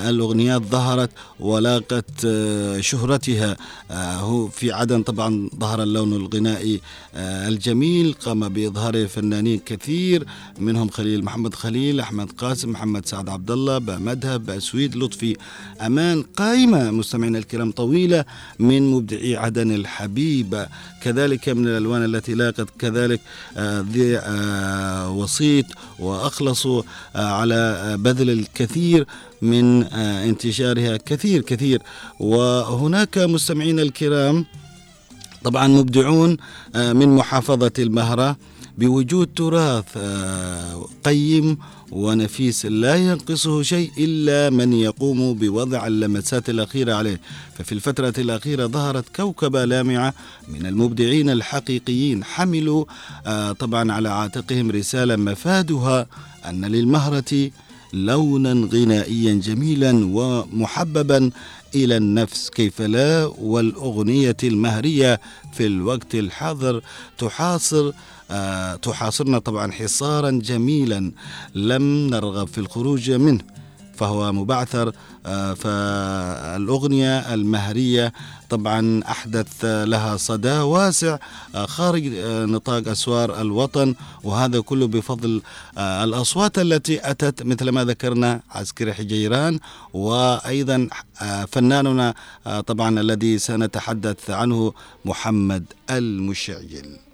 الأغنيات 0.08 0.62
ظهرت 0.62 1.10
ولاقت 1.40 2.26
شهرتها. 2.80 3.56
في 4.50 4.72
عدن 4.72 5.02
طبعا 5.02 5.50
ظهر 5.60 5.82
اللون 5.82 6.12
الغنائي 6.12 6.80
الجميل 7.16 8.12
قام 8.12 8.48
بإظهاره 8.48 9.06
فنانين 9.06 9.60
كثير 9.66 10.26
منهم 10.58 10.88
خليل 10.88 11.24
محمد 11.24 11.54
خليل 11.54 12.00
أحمد 12.00 12.32
قاسم 12.32 12.70
محمد 12.70 13.06
سعد 13.06 13.28
عبد 13.28 13.50
الله 13.50 13.78
بمذهب 13.78 14.46
بسويد 14.46 14.96
لطفي 14.96 15.36
أمان 15.80 16.22
قائمة. 16.22 16.90
مستمعينا 16.90 17.38
الكرام 17.38 17.70
طويلة 17.70 18.24
من 18.58 18.90
مبدعي 18.90 19.36
عدن 19.36 19.74
الحبيبة 19.74 20.66
كذلك 21.02 21.48
من 21.48 21.66
الألوان 21.66 22.04
التي 22.04 22.34
لاقت 22.34 22.68
كذلك 22.78 23.20
ذي 23.92 24.20
وسيط 25.08 25.66
وأخلصوا 25.98 26.82
على 27.14 27.96
بذل 27.98 28.30
الكثير 28.30 29.06
من 29.42 29.82
انتشارها. 29.92 30.96
كثير 30.96 31.42
كثير. 31.42 31.82
وهناك 32.20 33.18
مستمعينا 33.18 33.82
الكرام 33.82 34.46
طبعا 35.44 35.66
مبدعون 35.66 36.36
من 36.76 37.08
محافظة 37.08 37.72
المهرة. 37.78 38.36
بوجود 38.78 39.28
تراث 39.36 39.98
قيم 41.04 41.58
ونفيس 41.92 42.66
لا 42.66 42.94
ينقصه 42.94 43.62
شيء 43.62 43.90
إلا 43.98 44.50
من 44.50 44.72
يقوم 44.72 45.34
بوضع 45.34 45.86
اللمسات 45.86 46.50
الأخيرة 46.50 46.94
عليه. 46.94 47.20
ففي 47.58 47.72
الفترة 47.72 48.14
الأخيرة 48.18 48.66
ظهرت 48.66 49.16
كوكبة 49.16 49.64
لامعة 49.64 50.14
من 50.48 50.66
المبدعين 50.66 51.30
الحقيقيين. 51.30 52.24
حملوا 52.24 52.84
طبعا 53.52 53.92
على 53.92 54.08
عاتقهم 54.08 54.70
رسالة 54.70 55.16
مفادها 55.16 56.06
أن 56.48 56.64
للمهرة 56.64 57.50
لونا 57.92 58.68
غنائيا 58.72 59.34
جميلا 59.34 59.92
ومحببا 60.12 61.30
إلى 61.74 61.96
النفس 61.96 62.50
كيف 62.50 62.82
لا؟ 62.82 63.24
والأغنية 63.38 64.36
المهرية 64.44 65.20
في 65.52 65.66
الوقت 65.66 66.14
الحاضر 66.14 66.82
تحاصر 67.18 67.88
آه 67.88 67.92
تحاصرنا 68.82 69.38
طبعا 69.38 69.72
حصارا 69.72 70.30
جميلا 70.30 71.12
لم 71.54 71.82
نرغب 72.10 72.48
في 72.48 72.58
الخروج 72.58 73.10
منه 73.10 73.40
فهو 73.96 74.32
مبعثر 74.32 74.92
آه 75.26 75.54
فالأغنية 75.54 77.34
المهرية 77.34 78.12
طبعا 78.50 79.02
أحدث 79.10 79.64
لها 79.64 80.16
صدى 80.16 80.58
واسع 80.58 81.18
آه 81.54 81.66
خارج 81.66 82.02
نطاق 82.24 82.88
أسوار 82.88 83.40
الوطن 83.40 83.94
وهذا 84.24 84.60
كله 84.60 84.86
بفضل 84.86 85.42
الأصوات 85.78 86.58
التي 86.58 87.10
أتت 87.10 87.42
مثل 87.42 87.68
ما 87.68 87.84
ذكرنا 87.84 88.40
عسكري 88.50 88.94
حجيران 88.94 89.58
وأيضا 89.92 90.88
فناننا 91.48 92.14
طبعا 92.66 93.00
الذي 93.00 93.38
سنتحدث 93.38 94.30
عنه 94.30 94.72
محمد 95.04 95.64
المشعجل. 95.90 97.05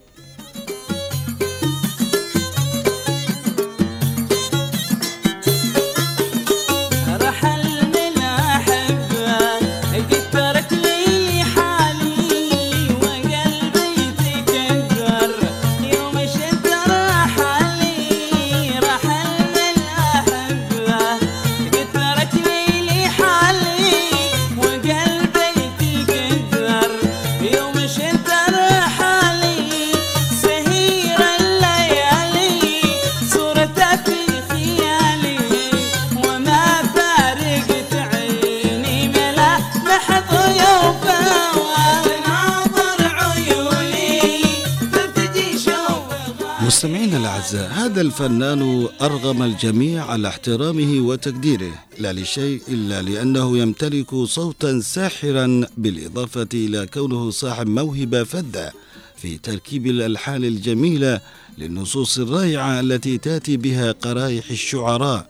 الأعزاء 47.22 47.70
هذا 47.72 48.00
الفنان 48.00 48.88
أرغم 49.02 49.42
الجميع 49.42 50.04
على 50.04 50.28
احترامه 50.28 51.00
وتقديره 51.00 51.72
لا 51.98 52.12
لشيء 52.12 52.62
إلا 52.68 53.02
لأنه 53.02 53.58
يمتلك 53.58 54.14
صوتا 54.14 54.80
ساحرا 54.80 55.66
بالإضافة 55.76 56.48
إلى 56.54 56.86
كونه 56.86 57.30
صاحب 57.30 57.66
موهبة 57.66 58.24
فذة 58.24 58.72
في 59.16 59.38
تركيب 59.38 59.86
الألحان 59.86 60.44
الجميلة 60.44 61.20
للنصوص 61.58 62.18
الرائعة 62.18 62.80
التي 62.80 63.18
تأتي 63.18 63.56
بها 63.56 63.92
قرائح 63.92 64.50
الشعراء 64.50 65.26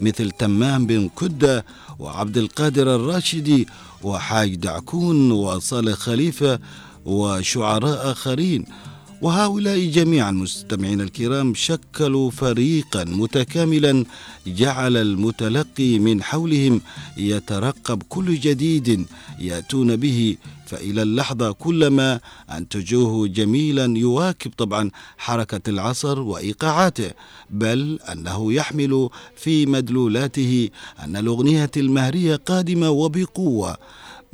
مثل 0.00 0.30
تمام 0.30 0.86
بن 0.86 1.10
كدة 1.20 1.64
وعبد 1.98 2.38
القادر 2.38 2.94
الراشدي 2.96 3.68
وحاج 4.02 4.54
دعكون 4.54 5.30
وصالح 5.30 5.94
خليفة 5.94 6.58
وشعراء 7.04 8.10
آخرين. 8.12 8.64
وهؤلاء 9.24 9.86
جميعا 9.86 10.30
مستمعين 10.30 11.00
الكرام 11.00 11.54
شكلوا 11.54 12.30
فريقا 12.30 13.04
متكاملا 13.04 14.04
جعل 14.46 14.96
المتلقي 14.96 15.98
من 15.98 16.22
حولهم 16.22 16.80
يترقب 17.16 18.02
كل 18.08 18.40
جديد 18.40 19.06
يأتون 19.38 19.96
به. 19.96 20.36
فإلى 20.66 21.02
اللحظة 21.02 21.52
كلما 21.52 22.20
أنتجوه 22.56 23.28
جميلا 23.28 23.98
يواكب 23.98 24.52
طبعا 24.58 24.90
حركة 25.18 25.70
العصر 25.70 26.20
وإيقاعاته 26.20 27.10
بل 27.50 27.98
أنه 28.12 28.52
يحمل 28.52 29.08
في 29.36 29.66
مدلولاته 29.66 30.68
أن 31.04 31.16
الأغنية 31.16 31.70
المهرية 31.76 32.36
قادمة 32.36 32.90
وبقوة. 32.90 33.76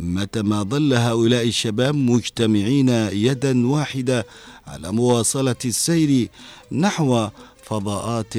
متى 0.01 0.43
ما 0.43 0.63
ظل 0.63 0.95
هؤلاء 0.95 1.49
الشباب 1.49 1.95
مجتمعين 1.95 2.89
يدا 3.13 3.67
واحدة 3.67 4.27
على 4.67 4.93
مواصلة 4.93 5.57
السير 5.65 6.29
نحو 6.73 7.29
فضاءات 7.65 8.37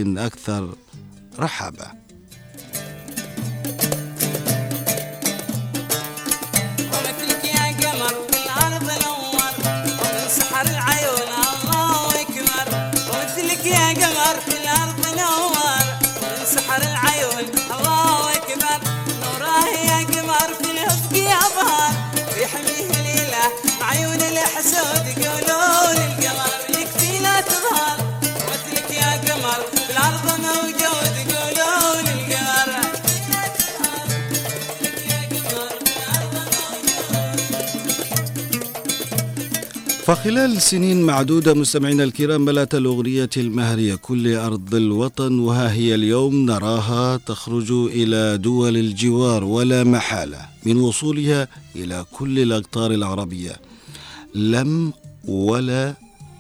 ومن 10.02 10.28
سحر 10.30 10.66
العيون 10.66 11.32
الله 11.54 12.22
أكبر. 12.22 12.66
ومثلك 13.10 13.66
يا 13.66 13.94
قمر 13.94 14.36
بالارض 14.48 15.06
نور 15.20 15.51
فخلال 40.12 40.62
سنين 40.62 41.02
معدودة 41.04 41.54
مستمعينا 41.54 42.04
الكرام 42.04 42.42
ملأت 42.42 42.76
الأغنية 42.76 43.30
المهرية 43.38 43.96
كل 43.96 44.36
أرض 44.36 44.76
الوطن 44.76 45.40
وها 45.40 45.72
هي 45.72 45.96
اليوم 45.96 46.46
نراها 46.46 47.18
تخرج 47.18 47.72
إلى 47.72 48.38
دول 48.38 48.78
الجوار 48.78 49.44
ولا 49.44 49.84
محالة 49.84 50.40
من 50.66 50.78
وصولها 50.78 51.48
إلى 51.76 52.06
كل 52.12 52.40
الأقطار 52.40 52.92
العربية. 52.92 53.56
لم 54.36 54.94
ولا 55.28 55.94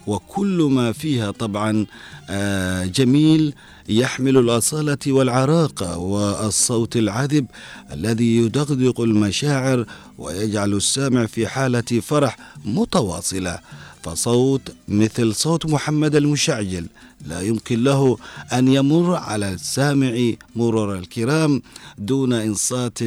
وكل 0.07 0.67
ما 0.71 0.91
فيها 0.91 1.31
طبعا 1.31 1.86
آه، 2.29 2.86
جميل 2.86 3.53
يحمل 3.91 4.38
الأصالة 4.38 4.97
والعراقة 5.08 5.97
والصوت 5.97 6.97
العذب 6.97 7.45
الذي 7.93 8.38
يدغدغ 8.38 9.04
المشاعر 9.04 9.86
ويجعل 10.17 10.73
السامع 10.73 11.25
في 11.25 11.47
حالة 11.47 11.82
فرح 12.01 12.38
متواصلة. 12.65 13.60
فصوت 14.04 14.62
مثل 14.88 15.36
صوت 15.36 15.65
محمد 15.65 16.15
المشعجل 16.15 16.86
لا 17.25 17.41
يمكن 17.41 17.84
له 17.84 18.17
أن 18.54 18.67
يمر 18.67 19.15
على 19.15 19.54
السامع 19.54 20.32
مرور 20.56 20.97
الكرام 20.97 21.62
دون 21.97 22.34
إنصات 22.34 22.99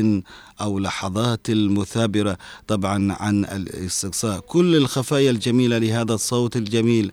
أو 0.61 0.79
لحظات 0.79 1.51
المثابرة. 1.51 2.39
طبعا 2.69 3.13
عن 3.13 3.45
الاستقصاء 3.45 4.41
كل 4.41 4.77
الخفايا 4.77 5.31
الجميلة 5.31 5.79
لهذا 5.79 6.15
الصوت 6.15 6.57
الجميل. 6.57 7.13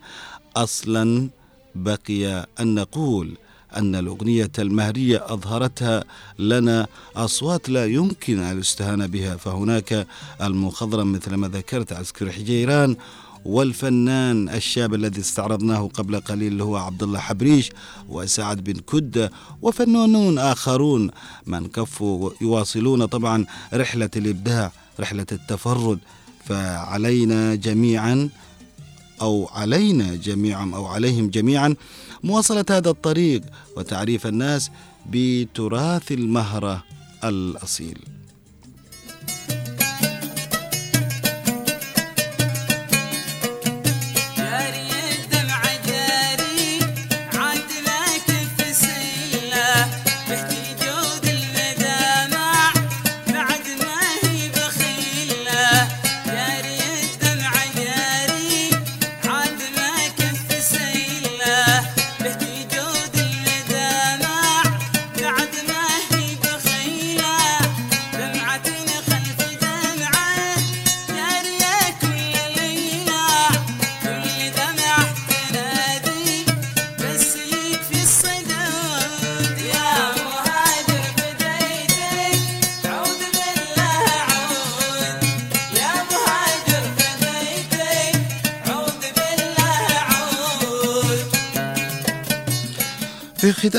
أصلا 0.56 1.30
بقي 1.76 2.48
أن 2.60 2.76
نقول 2.76 3.38
أن 3.78 3.96
الأغنية 3.96 4.52
المهرية 4.60 5.26
أظهرتها 5.34 6.04
لنا 6.40 6.88
أصوات 7.16 7.70
لا 7.70 7.86
يمكن 7.86 8.40
الاستهانة 8.40 9.06
بها 9.06 9.36
فهناك 9.36 10.08
المخضرم 10.42 11.12
مثل 11.12 11.34
ما 11.34 11.48
ذكرت 11.48 11.94
عسكر 11.94 12.32
حجيران 12.32 12.96
والفنان 13.46 14.50
الشاب 14.50 14.94
الذي 14.94 15.22
استعرضناه 15.22 15.90
قبل 15.94 16.20
قليل 16.20 16.52
اللي 16.52 16.64
هو 16.64 16.78
عبد 16.78 17.04
الله 17.04 17.20
حبريش 17.20 17.70
وسعد 18.10 18.64
بن 18.64 18.74
كدة 18.74 19.32
وفنانون 19.62 20.38
آخرون 20.38 21.12
من 21.46 21.68
كفوا 21.68 22.32
يواصلون 22.42 23.06
طبعا 23.06 23.46
رحلة 23.74 24.10
الإبداع 24.16 24.72
رحلة 25.00 25.26
التفرد 25.32 26.00
فعلينا 26.46 27.56
جميعا 27.56 28.30
أو 29.22 29.50
علينا 29.52 30.16
جميعا 30.16 30.72
أو 30.76 30.86
عليهم 30.86 31.30
جميعا 31.30 31.76
مواصلة 32.24 32.66
هذا 32.70 32.90
الطريق 32.90 33.42
وتعريف 33.78 34.28
الناس 34.28 34.72
بتراث 35.10 36.12
المهرة 36.12 36.84
الأصيل. 37.24 37.98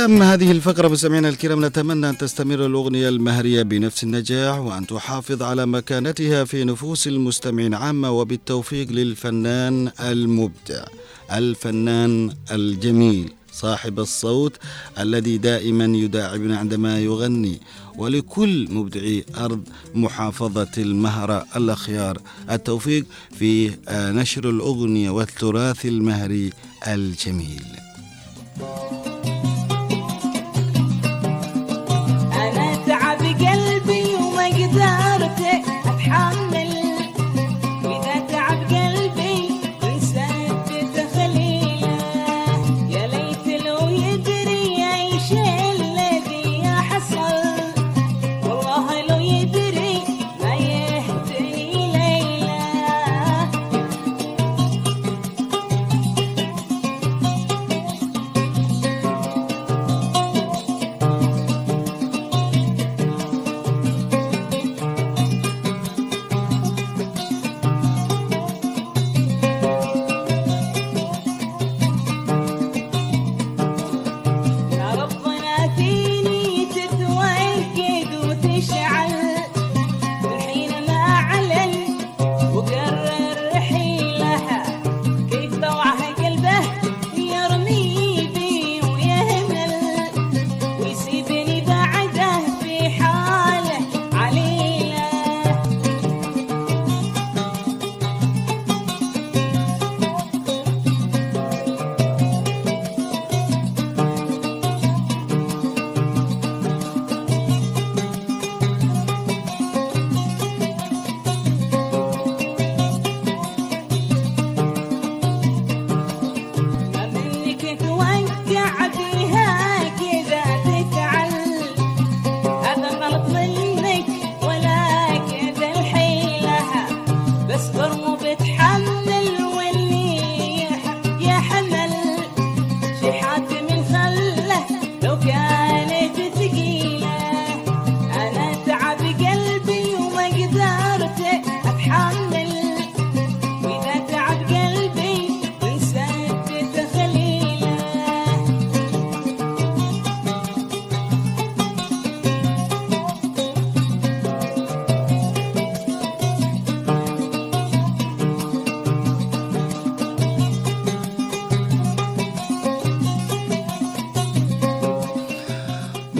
ختام 0.02 0.22
هذه 0.22 0.50
الفقرة 0.50 0.88
مستمعينا 0.88 1.28
الكرام 1.28 1.64
نتمنى 1.64 2.08
أن 2.08 2.18
تستمر 2.18 2.66
الأغنية 2.66 3.08
المهرية 3.08 3.62
بنفس 3.62 4.04
النجاح 4.04 4.58
وأن 4.58 4.86
تحافظ 4.86 5.42
على 5.42 5.66
مكانتها 5.66 6.44
في 6.44 6.64
نفوس 6.64 7.06
المستمعين. 7.06 7.74
عامة 7.74 8.10
وبالتوفيق 8.10 8.90
للفنان 8.90 9.90
المبدع 10.00 10.84
الفنان 11.32 12.32
الجميل 12.52 13.32
صاحب 13.52 14.00
الصوت 14.00 14.56
الذي 14.98 15.38
دائما 15.38 15.84
يداعبنا 15.84 16.58
عندما 16.58 16.98
يغني. 16.98 17.60
ولكل 17.96 18.68
مبدعي 18.70 19.24
أرض 19.36 19.60
محافظة 19.94 20.72
المهرة 20.78 21.46
الأخيار. 21.56 22.18
التوفيق 22.50 23.04
في 23.38 23.70
آه، 23.88 24.12
نشر 24.12 24.50
الأغنية 24.50 25.10
والتراث 25.10 25.86
المهري 25.86 26.50
الجميل. 26.88 27.64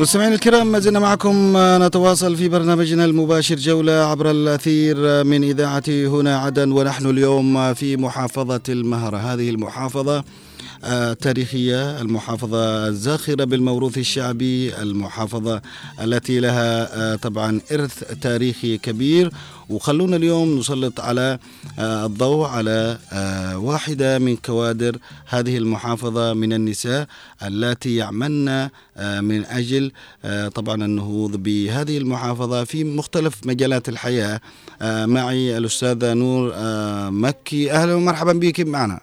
مستمعينا 0.02 0.34
الكرام 0.34 0.72
ما 0.72 0.78
زلنا 0.78 0.98
معكم 0.98 1.52
نتواصل 1.56 2.36
في 2.36 2.48
برنامجنا 2.48 3.04
المباشر 3.04 3.54
جولة 3.54 3.92
عبر 3.92 4.30
الأثير 4.30 5.24
من 5.24 5.44
إذاعة 5.44 5.82
هنا 5.88 6.38
عدن 6.38 6.72
ونحن 6.72 7.06
اليوم 7.06 7.74
في 7.74 7.96
محافظة 7.96 8.60
المهرة. 8.68 9.16
هذه 9.16 9.50
المحافظة 9.50 10.18
آه، 10.18 10.24
تاريخية 11.20 12.00
المحافظة 12.00 12.88
الزاخرة 12.88 13.44
بالموروث 13.44 13.98
الشعبي 13.98 14.82
المحافظة 14.82 15.62
التي 16.02 16.40
لها 16.40 16.96
آه، 16.96 17.16
طبعا 17.16 17.60
إرث 17.72 18.04
تاريخي 18.20 18.78
كبير. 18.78 19.30
وخلونا 19.68 20.16
اليوم 20.16 20.58
نسلط 20.58 21.00
على 21.00 21.38
آه، 21.78 22.06
الضوء 22.06 22.46
على 22.46 22.98
آه، 23.12 23.58
واحدة 23.58 24.18
من 24.18 24.36
كوادر 24.36 24.96
هذه 25.26 25.58
المحافظة 25.58 26.34
من 26.34 26.52
النساء 26.52 27.06
اللاتي 27.42 27.96
يعملن 27.96 28.68
من 29.20 29.44
أجل 29.44 29.92
طبعا 30.54 30.84
النهوض 30.84 31.36
بهذه 31.36 31.98
المحافظة 31.98 32.64
في 32.64 32.84
مختلف 32.84 33.46
مجالات 33.46 33.88
الحياة. 33.88 34.40
معي 34.82 35.58
الأستاذة 35.58 36.12
نور 36.12 36.52
مكي. 37.10 37.72
أهلا 37.72 37.94
ومرحبا 37.94 38.32
بك 38.32 38.60
معنا. 38.60 39.00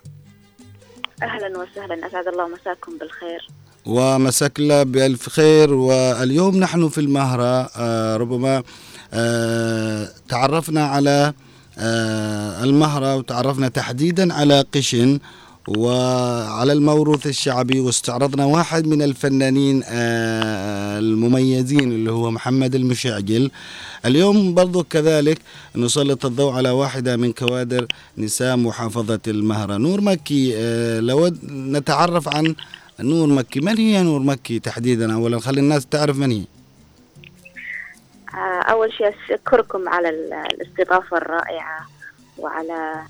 أهلا 1.23 1.47
وسهلا. 1.57 2.07
أسعد 2.07 2.27
الله 2.27 2.47
مساكم 2.47 2.97
بالخير. 2.97 3.47
ومساك 3.85 4.59
الله 4.59 4.83
بألف 4.83 5.29
خير. 5.29 5.73
واليوم 5.73 6.55
نحن 6.55 6.89
في 6.89 6.97
المهرة. 7.01 7.69
آه، 7.77 8.17
ربما 8.17 8.63
آه، 9.13 10.07
تعرفنا 10.29 10.85
على 10.85 11.33
آه، 11.77 12.63
المهرة 12.63 13.15
وتعرفنا 13.15 13.67
تحديدا 13.69 14.33
على 14.33 14.65
قشن. 14.75 15.19
وعلى 15.77 16.73
الموروث 16.73 17.27
الشعبي 17.27 17.79
واستعرضنا 17.79 18.45
واحد 18.45 18.87
من 18.87 19.01
الفنانين 19.01 19.83
آه، 19.85 20.99
المميزين 20.99 21.91
اللي 21.91 22.11
هو 22.11 22.31
محمد 22.31 22.75
المشعجل. 22.75 23.51
اليوم 24.05 24.53
برضو 24.53 24.83
كذلك 24.83 25.39
نسلط 25.75 26.25
الضوء 26.25 26.53
على 26.53 26.69
واحدة 26.69 27.17
من 27.17 27.33
كوادر 27.33 27.87
نساء 28.17 28.57
محافظة 28.57 29.19
المهرة 29.27 29.77
نور 29.77 30.01
مكي. 30.01 30.53
آه، 30.57 30.99
لو 30.99 31.27
نتعرف 31.51 32.35
عن 32.35 32.55
نور 32.99 33.27
مكي 33.27 33.59
من 33.59 33.77
هي 33.77 34.03
نور 34.03 34.19
مكي 34.19 34.59
تحديدا؟ 34.59 35.13
أولا 35.13 35.39
خلي 35.39 35.59
الناس 35.59 35.85
تعرف 35.85 36.17
من 36.17 36.31
هي. 36.31 36.43
آه، 38.33 38.61
أول 38.71 38.93
شيء 38.93 39.13
أشكركم 39.35 39.89
على 39.89 40.09
ال- 40.09 40.33
الاستضافة 40.33 41.17
الرائعة 41.17 41.87
وعلى 42.37 43.01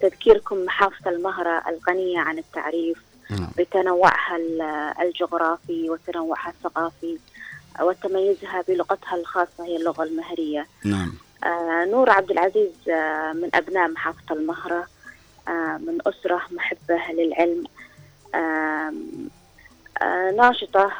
تذكيركم 0.00 0.64
محافظة 0.64 1.10
المهرة 1.10 1.62
الغنية 1.68 2.20
عن 2.20 2.38
التعريف 2.38 2.98
نعم. 3.30 3.48
بتنوعها 3.58 4.36
ال- 4.36 4.62
الجغرافي 5.00 5.90
وتنوعها 5.90 6.48
الثقافي 6.50 7.18
وتميزها 7.80 8.62
بلغتها 8.68 9.16
الخاصة 9.16 9.64
هي 9.64 9.76
اللغة 9.76 10.02
المهرية 10.02 10.66
نعم 10.84 11.12
آه، 11.44 11.84
نور 11.84 12.10
عبد 12.10 12.30
العزيز 12.30 12.88
آه، 12.88 13.32
من 13.32 13.50
أبناء 13.54 13.88
محافظة 13.88 14.34
المهرة 14.34 14.86
آه، 15.48 15.76
من 15.86 15.98
أسرة 16.06 16.42
محبة 16.50 17.00
للعلم 17.12 17.64
آه، 18.34 18.92
ناشطة 20.36 20.84
آه، 20.84 20.92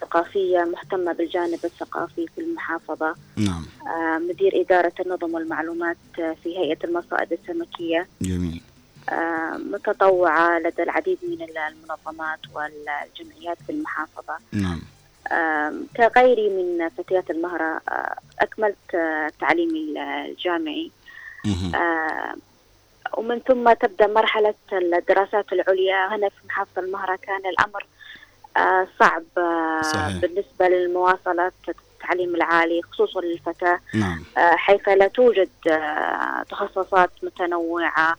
ثقافية 0.00 0.64
مهتمة 0.64 1.12
بالجانب 1.12 1.58
الثقافي 1.64 2.26
في 2.34 2.40
المحافظة. 2.40 3.14
نعم. 3.36 3.66
آه، 3.86 4.18
مدير 4.18 4.60
إدارة 4.60 4.92
النظم 5.00 5.34
والمعلومات 5.34 5.96
آه، 6.18 6.36
في 6.42 6.58
هيئة 6.58 6.78
المصائد 6.84 7.32
السمكية. 7.32 8.08
جميل. 8.22 8.62
آه، 9.10 9.56
متطوعة 9.56 10.58
لدى 10.58 10.82
العديد 10.82 11.18
من 11.22 11.42
المنظمات 11.42 12.40
والجمعيات 12.54 13.58
في 13.66 13.72
المحافظة. 13.72 14.36
نعم. 14.52 14.80
كغيري 15.96 16.48
من 16.48 16.88
فتيات 16.88 17.30
المهرة 17.30 17.80
آه، 17.88 18.14
أكملت 18.40 18.94
آه، 18.94 19.30
تعليمي 19.40 19.94
الجامعي. 20.28 20.90
آه، 21.74 22.34
ومن 23.16 23.38
ثم 23.38 23.72
تبدأ 23.72 24.06
مرحلة 24.06 24.54
الدراسات 24.72 25.52
العليا. 25.52 26.16
هنا 26.16 26.28
في 26.28 26.46
محافظة 26.46 26.82
المهرة 26.82 27.16
كان 27.16 27.46
الأمر 27.46 27.82
آه، 27.82 27.86
صعب 29.00 29.22
آه، 29.38 29.82
صحيح. 29.82 30.16
بالنسبة 30.16 30.68
للمواصلة 30.68 31.52
التعليم 31.68 32.34
العالي 32.34 32.80
خصوصا 32.92 33.20
للفتاة. 33.20 33.78
نعم. 33.94 34.24
آه، 34.38 34.56
حيث 34.56 34.88
لا 34.88 35.08
توجد 35.08 35.48
آه، 35.70 36.42
تخصصات 36.50 37.10
متنوعة. 37.22 38.16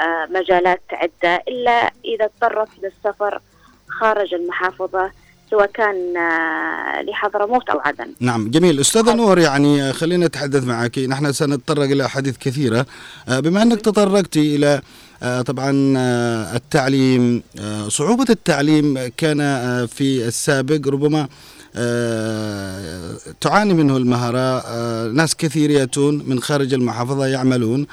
آه، 0.00 0.26
مجالات 0.30 0.82
عدة 0.92 1.42
إلا 1.48 1.92
إذا 2.04 2.24
اضطرت 2.24 2.68
للسفر 2.82 3.40
خارج 3.88 4.34
المحافظة 4.34 5.10
سواء 5.50 5.66
كان 5.66 6.16
آه، 6.16 7.02
لحضرموت 7.02 7.70
أو 7.70 7.80
عدن. 7.80 8.14
نعم 8.20 8.50
جميل. 8.50 8.80
أستاذة 8.80 9.14
نور 9.14 9.38
يعني 9.38 9.92
خلينا 9.92 10.26
نتحدث 10.26 10.64
معك. 10.64 10.98
نحن 10.98 11.32
سنتطرق 11.32 11.82
إلى 11.84 12.04
أحاديث 12.06 12.38
كثيرة. 12.38 12.86
آه، 13.28 13.40
بما 13.40 13.62
أنك 13.62 13.80
تطرقت 13.80 14.36
إلى 14.36 14.66
آه، 14.66 14.82
طبعا 15.20 15.94
آه، 15.98 16.56
التعليم 16.56 17.42
آه، 17.58 17.88
صعوبة 17.88 18.26
التعليم 18.30 18.98
كان 19.16 19.40
آه، 19.40 19.86
في 19.86 20.26
السابق 20.28 20.88
ربما 20.88 21.28
آه، 21.76 23.16
تعاني 23.40 23.74
منه 23.74 23.96
المهرة 23.96 24.38
آه، 24.38 25.08
ناس 25.08 25.34
كثير 25.36 25.70
يأتون 25.70 26.22
من 26.26 26.40
خارج 26.40 26.74
المحافظة 26.74 27.26
يعملون. 27.26 27.86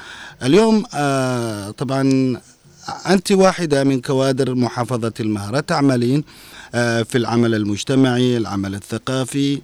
اليوم 0.44 0.84
آه، 0.94 1.72
طبعا 1.72 2.02
أنت 3.10 3.32
واحدة 3.32 3.84
من 3.84 4.02
كوادر 4.02 4.56
محافظة 4.56 5.14
المهرة 5.20 5.60
تعملين 5.60 6.24
آه، 6.76 7.04
في 7.04 7.18
العمل 7.18 7.56
المجتمعي 7.56 8.38
العمل 8.38 8.76
الثقافي. 8.76 9.62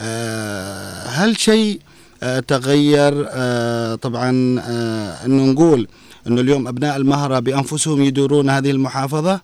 آه، 0.00 1.06
هل 1.06 1.38
شيء 1.38 1.80
آه، 2.22 2.40
تغير؟ 2.40 3.26
آه، 3.30 3.94
طبعا 3.94 4.60
آه، 4.60 5.26
أنه 5.26 5.44
نقول 5.52 5.88
أنه 6.26 6.40
اليوم 6.40 6.68
أبناء 6.68 6.96
المهرة 6.96 7.38
بأنفسهم 7.38 8.02
يدورون 8.02 8.50
هذه 8.50 8.70
المحافظة 8.70 9.40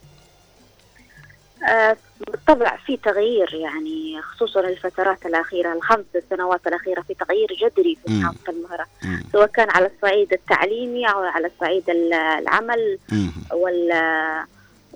آه، 1.71 1.97
بالطبع 2.27 2.77
في 2.87 2.97
تغيير 2.97 3.55
يعني 3.55 4.23
خصوصا 4.23 4.61
الفترات 4.61 5.27
الأخيرة 5.27 5.73
الخمس 5.73 6.05
سنوات 6.31 6.67
الأخيرة 6.67 7.01
في 7.01 7.15
تغيير 7.15 7.49
جذري 7.61 7.99
في 8.45 8.51
المهرة 8.51 8.87
مم. 9.05 9.23
سواء 9.33 9.47
كان 9.47 9.71
على 9.71 9.91
الصعيد 9.97 10.33
التعليمي 10.33 11.07
أو 11.11 11.19
على 11.21 11.47
الصعيد 11.47 11.91
ال- 11.91 12.13
العمل 12.15 12.99
مم. 13.13 13.31
وال 13.53 13.93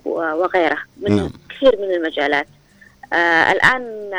وغيره 0.05 0.77
من 0.97 1.15
نعم. 1.15 1.29
كثير 1.49 1.77
من 1.81 1.91
المجالات 1.95 2.47
آه 3.13 3.51
الآن 3.51 4.11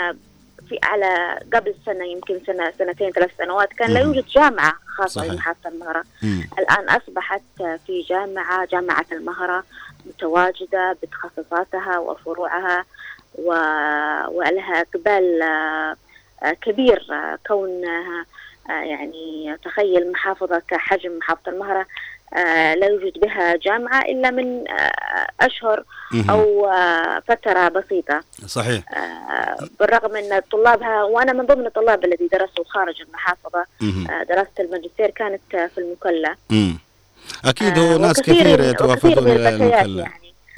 في 0.74 0.86
على 0.86 1.40
قبل 1.54 1.74
سنة 1.86 2.04
يمكن 2.04 2.40
سنة 2.46 2.72
سنتين 2.78 3.10
ثلاث 3.10 3.30
سنوات 3.38 3.72
كان 3.72 3.90
لا. 3.90 4.00
يوجد 4.00 4.26
جامعة 4.26 4.74
خاصة 4.86 5.20
صحيح. 5.20 5.32
لمحافظة 5.32 5.68
المهرة 5.68 6.04
مم. 6.22 6.48
الآن 6.58 6.88
أصبحت 6.88 7.42
في 7.86 8.00
جامعة 8.08 8.66
جامعة 8.66 9.06
المهرة 9.12 9.64
متواجدة 10.06 10.96
بتخصصاتها 11.02 11.98
وفروعها 11.98 12.84
و... 13.34 13.48
ولها 14.28 14.80
إقبال 14.80 15.42
آه، 15.42 15.96
كبير 16.62 17.06
آه، 17.12 17.38
كونها 17.46 18.26
آه، 18.70 18.82
يعني 18.82 19.56
تخيل 19.64 20.12
محافظة 20.12 20.62
كحجم 20.68 21.18
محافظة 21.18 21.52
المهرة 21.52 21.86
لا 22.74 22.86
يوجد 22.86 23.18
بها 23.20 23.56
جامعة 23.56 24.00
إلا 24.02 24.30
من 24.30 24.68
آه، 24.70 25.26
أشهر. 25.40 25.84
أو 26.30 26.66
آه، 26.66 27.22
فترة 27.28 27.68
بسيطة 27.68 28.20
صحيح 28.46 28.82
آه، 28.96 29.68
بالرغم 29.80 30.16
أن 30.16 30.40
طلابها 30.52 31.02
وأنا 31.04 31.32
من 31.32 31.46
ضمن 31.46 31.66
الطلاب 31.66 32.04
الذي 32.04 32.28
درسوا 32.32 32.64
خارج 32.68 33.00
المحافظة. 33.02 33.64
آه، 34.10 34.22
دراسة 34.22 34.50
الماجستير 34.60 35.10
كانت 35.10 35.54
آه، 35.54 35.66
في 35.66 35.78
المكلا 35.78 36.34
مم. 36.50 36.78
أكيد 37.44 37.78
آه، 37.78 37.80
هو 37.94 37.98
ناس 37.98 38.20
كثير 38.20 38.60
يتوافدون 38.60 39.28
المكلا 39.30 40.02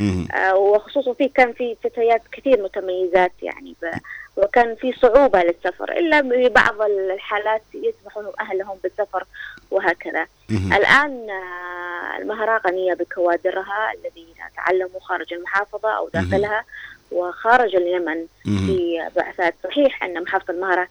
يعني. 0.00 0.26
آه، 0.34 0.54
وخصوصا 0.54 1.12
في 1.12 1.28
كان 1.28 1.52
في 1.52 1.76
فتيات 1.84 2.22
كثير 2.32 2.62
متميزات 2.62 3.32
يعني. 3.42 3.74
وكان 4.36 4.74
في 4.74 4.92
صعوبة 4.92 5.42
للسفر 5.42 5.92
إلا 5.92 6.20
ببعض 6.20 6.82
الحالات 6.82 7.62
يسمحون 7.74 8.32
أهلهم 8.40 8.78
بالسفر 8.82 9.24
وهكذا. 9.70 10.26
الآن 10.76 11.30
آه، 11.30 12.18
المهرة 12.18 12.60
غنية 12.66 12.94
بكوادرها 12.94 13.92
الذين 13.94 14.34
تعلموا 14.56 15.00
خارج 15.00 15.34
المحافظة 15.34 15.88
أو 15.96 16.08
داخلها 16.08 16.64
وخارج 17.12 17.76
اليمن. 17.76 18.26
في 18.66 19.08
بعثات 19.16 19.54
صحيح 19.64 20.04
أن 20.04 20.22
محافظة 20.22 20.52
المهرة 20.54 20.88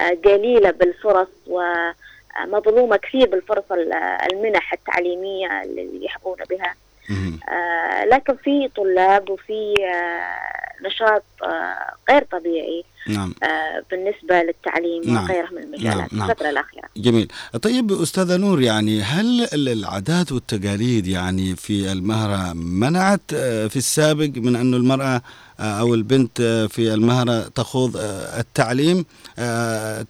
آه، 0.00 0.10
قليلة 0.24 0.70
بالفرص 0.70 1.28
ومظلومة 1.46 2.96
كثير 2.96 3.28
بالفرص 3.28 3.72
ال- 3.72 3.92
المنح 4.32 4.72
التعليمية 4.72 5.62
اللي 5.62 6.04
يحظون 6.04 6.36
بها. 6.50 6.74
آه، 7.10 8.04
لكن 8.04 8.36
في 8.44 8.68
طلاب 8.76 9.30
وفي 9.30 9.74
آه، 9.94 10.86
نشاط 10.86 11.22
آه، 11.42 11.94
غير 12.10 12.24
طبيعي 12.32 12.84
نعم. 13.08 13.34
آه، 13.42 13.82
بالنسبة 13.90 14.42
للتعليم 14.42 15.02
نعم. 15.14 15.24
وغيرها 15.24 15.50
من 15.50 15.62
المجالات 15.62 15.96
نعم، 15.96 16.08
نعم. 16.12 16.30
الفترة 16.30 16.50
الأخيرة. 16.50 16.88
جميل. 16.96 17.28
طيب 17.62 17.92
أستاذة 17.92 18.36
نور 18.36 18.62
يعني 18.62 19.02
هل 19.02 19.48
ال- 19.52 19.68
العادات 19.68 20.32
والتقاليد 20.32 21.06
يعني 21.06 21.56
في 21.56 21.92
المهرة 21.92 22.52
منعت 22.52 23.20
في 23.68 23.76
السابق 23.76 24.30
من 24.36 24.56
أن 24.56 24.74
المرأة 24.74 25.22
أو 25.60 25.94
البنت 25.94 26.42
في 26.70 26.94
المهرة 26.94 27.40
تخوض 27.48 27.96
التعليم 28.38 29.04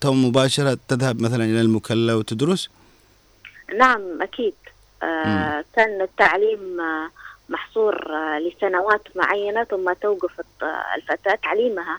تو 0.01 0.13
مباشرة 0.13 0.79
تذهب 0.89 1.21
مثلا 1.23 1.45
إلى 1.45 1.61
المكلا 1.61 2.15
وتدرس؟ 2.15 2.69
نعم 3.79 4.23
أكيد. 4.23 4.55
كان 5.77 6.01
التعليم 6.01 6.81
آه، 6.81 7.11
محصور 7.49 8.13
آه، 8.13 8.39
لسنوات 8.39 9.03
معينة 9.17 9.65
ثم 9.65 9.93
توقف 9.93 10.33
الفتاة 10.97 11.35
تعليمها. 11.35 11.99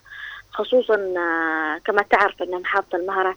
خصوصا 0.53 0.95
آه، 0.95 1.77
كما 1.85 2.01
تعرف 2.01 2.41
أن 2.43 2.61
محافظة 2.61 2.97
المهرة 2.97 3.35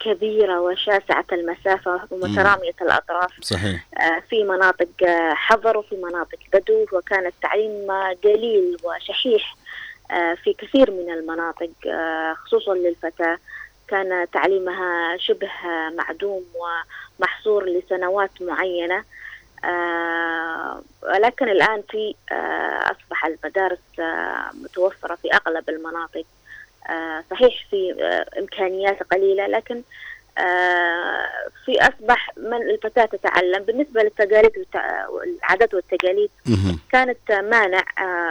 كبيرة 0.00 0.60
وشاسعة 0.60 1.24
المسافة 1.32 2.00
ومترامية 2.10 2.74
الأطراف. 2.82 3.30
صحيح. 3.40 3.86
آه، 4.00 4.22
في 4.30 4.44
مناطق 4.44 4.88
آه، 5.08 5.34
حظر 5.34 5.76
وفي 5.76 5.96
مناطق 5.96 6.38
بدو 6.52 6.86
وكان 6.92 7.26
التعليم 7.26 7.90
آه، 7.90 8.16
قليل 8.24 8.76
وشحيح 8.84 9.56
آه، 10.10 10.34
في 10.34 10.52
كثير 10.52 10.90
من 10.90 11.10
المناطق. 11.10 11.70
آه، 11.86 12.34
خصوصا 12.34 12.74
للفتاة 12.74 13.38
كان 13.88 14.26
تعليمها 14.32 15.16
شبه 15.16 15.48
آه، 15.64 15.90
معدوم 15.90 16.44
ومحصور 17.18 17.64
لسنوات 17.64 18.30
معينة. 18.40 19.04
آه، 19.64 20.82
ولكن 21.02 21.48
الآن 21.48 21.82
في 21.90 22.14
آه، 22.32 22.80
أصبح 22.92 23.26
المدارس 23.26 23.78
آه، 23.98 24.50
متوفرة 24.54 25.14
في 25.14 25.28
أغلب 25.34 25.68
المناطق. 25.68 26.24
صحيح 27.30 27.66
في 27.70 27.94
إمكانيات 28.38 29.02
قليلة 29.02 29.46
لكن 29.46 29.82
في 31.64 31.80
أصبح 31.80 32.30
من 32.36 32.62
الفتاة 32.70 33.04
تتعلم. 33.04 33.62
بالنسبة 33.62 34.02
للتقاليد 34.02 34.66
والعادات 35.08 35.74
والتقاليد. 35.74 36.30
كانت 36.92 37.32
مانع 37.32 37.82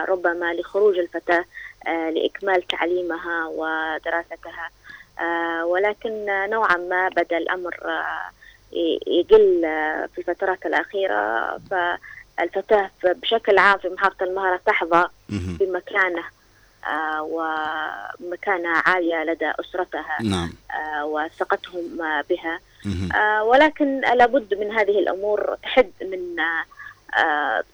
ربما 0.08 0.54
لخروج 0.54 0.98
الفتاة 0.98 1.44
لإكمال 1.86 2.66
تعليمها 2.66 3.46
ودراستها. 3.46 4.70
ولكن 5.64 6.26
نوعا 6.50 6.76
ما 6.76 7.08
بدأ 7.08 7.38
الأمر 7.38 7.74
يقل 9.06 9.60
في 10.14 10.18
الفترات 10.18 10.66
الأخيرة 10.66 11.60
فالفتاة 11.70 12.90
بشكل 13.04 13.58
عام 13.58 13.78
في 13.78 13.88
محافظة 13.88 14.26
المهرة 14.26 14.60
تحظى. 14.66 15.08
بمكانة 15.60 16.22
آه، 16.86 17.22
ومكانة 17.22 18.68
عالية 18.68 19.24
لدى 19.24 19.52
أسرتها 19.60 20.16
نعم 20.22 20.52
آه، 20.70 21.04
وثقتهم 21.04 21.82
بها. 22.30 22.60
آه، 23.14 23.44
ولكن 23.44 24.00
لابد 24.00 24.54
من 24.54 24.72
هذه 24.72 24.98
الأمور 24.98 25.56
تحد 25.62 25.90
من 26.02 26.36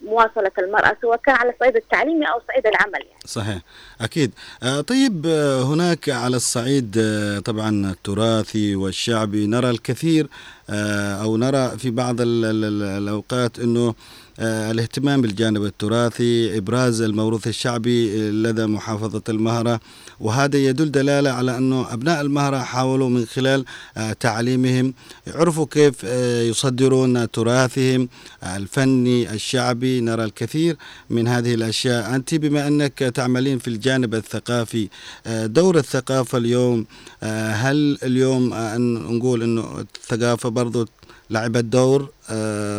مواصلة 0.04 0.50
المرأة 0.58 0.96
سواء 1.02 1.16
كان 1.26 1.34
على 1.34 1.50
الصعيد 1.52 1.76
التعليمي 1.76 2.26
أو 2.26 2.40
صعيد 2.48 2.66
العمل 2.66 2.94
يعني. 3.06 3.20
صحيح 3.26 3.58
أكيد 4.00 4.32
آه، 4.62 4.80
طيب 4.80 5.26
آه، 5.26 5.62
هناك 5.62 6.08
على 6.08 6.36
الصعيد 6.36 6.96
آه، 6.98 7.38
طبعا 7.38 7.90
التراثي 7.90 8.76
والشعبي 8.76 9.46
نرى 9.46 9.70
الكثير 9.70 10.26
آه، 10.70 11.22
أو 11.22 11.36
نرى 11.36 11.68
في 11.78 11.90
بعض 11.90 12.20
ال- 12.20 12.44
ال- 12.44 12.64
ال- 12.64 12.82
الأوقات 13.02 13.58
أنه 13.58 13.88
آه، 13.88 13.94
الاهتمام 14.38 15.20
بالجانب 15.22 15.64
التراثي 15.64 16.58
إبراز 16.58 17.00
الموروث 17.00 17.46
الشعبي 17.46 18.30
لدى 18.30 18.66
محافظة 18.66 19.22
المهرة. 19.28 19.80
وهذا 20.20 20.56
يدل 20.58 20.90
دلالة 20.90 21.30
على 21.30 21.56
أنه 21.58 21.92
أبناء 21.92 22.20
المهرة 22.20 22.58
حاولوا 22.58 23.08
من 23.08 23.24
خلال 23.26 23.64
آه، 23.96 24.12
تعليمهم 24.12 24.94
يعرفوا 25.26 25.66
كيف 25.70 25.94
آه، 26.04 26.42
يصدرون 26.42 27.30
تراثهم 27.30 28.08
آه، 28.42 28.56
الفني 28.56 29.32
الشعبي. 29.32 30.00
نرى 30.00 30.24
الكثير 30.24 30.76
من 31.10 31.28
هذه 31.28 31.54
الأشياء. 31.54 32.14
أنت 32.14 32.34
بما 32.34 32.66
أنك 32.68 32.98
تعملين 32.98 33.58
في 33.58 33.68
الجانب 33.68 34.14
الثقافي 34.14 34.88
آه، 35.26 35.46
دور 35.46 35.78
الثقافة 35.78 36.38
اليوم 36.38 36.86
آه، 37.22 37.50
هل 37.52 37.98
اليوم 38.02 38.52
آه، 38.52 38.76
نقول 38.78 39.42
أنه 39.42 39.84
الثقافة 39.96 40.48
برضو 40.48 40.86
لعبت 41.30 41.64
دور؟ 41.64 42.02
آه، 42.02 42.13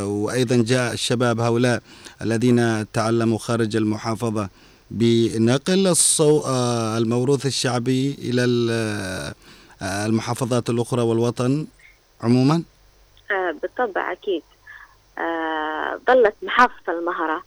وأيضا 0.05 0.63
جاء 0.67 0.93
الشباب 0.93 1.39
هؤلاء 1.39 1.81
الذين 2.21 2.91
تعلموا 2.91 3.37
خارج 3.37 3.75
المحافظة 3.75 4.49
بنقل 4.91 5.87
الصو... 5.87 6.39
آه، 6.45 6.97
الموروث 6.97 7.45
الشعبي 7.45 8.15
إلى 8.19 8.45
آه، 9.81 10.05
المحافظات 10.05 10.69
الأخرى 10.69 11.01
والوطن 11.01 11.67
عموما؟ 12.21 12.63
آه، 13.31 13.55
بالطبع 13.61 14.11
أكيد. 14.11 14.43
آه، 15.17 15.99
ظلت 16.07 16.35
محافظة 16.43 16.99
المهرة 16.99 17.43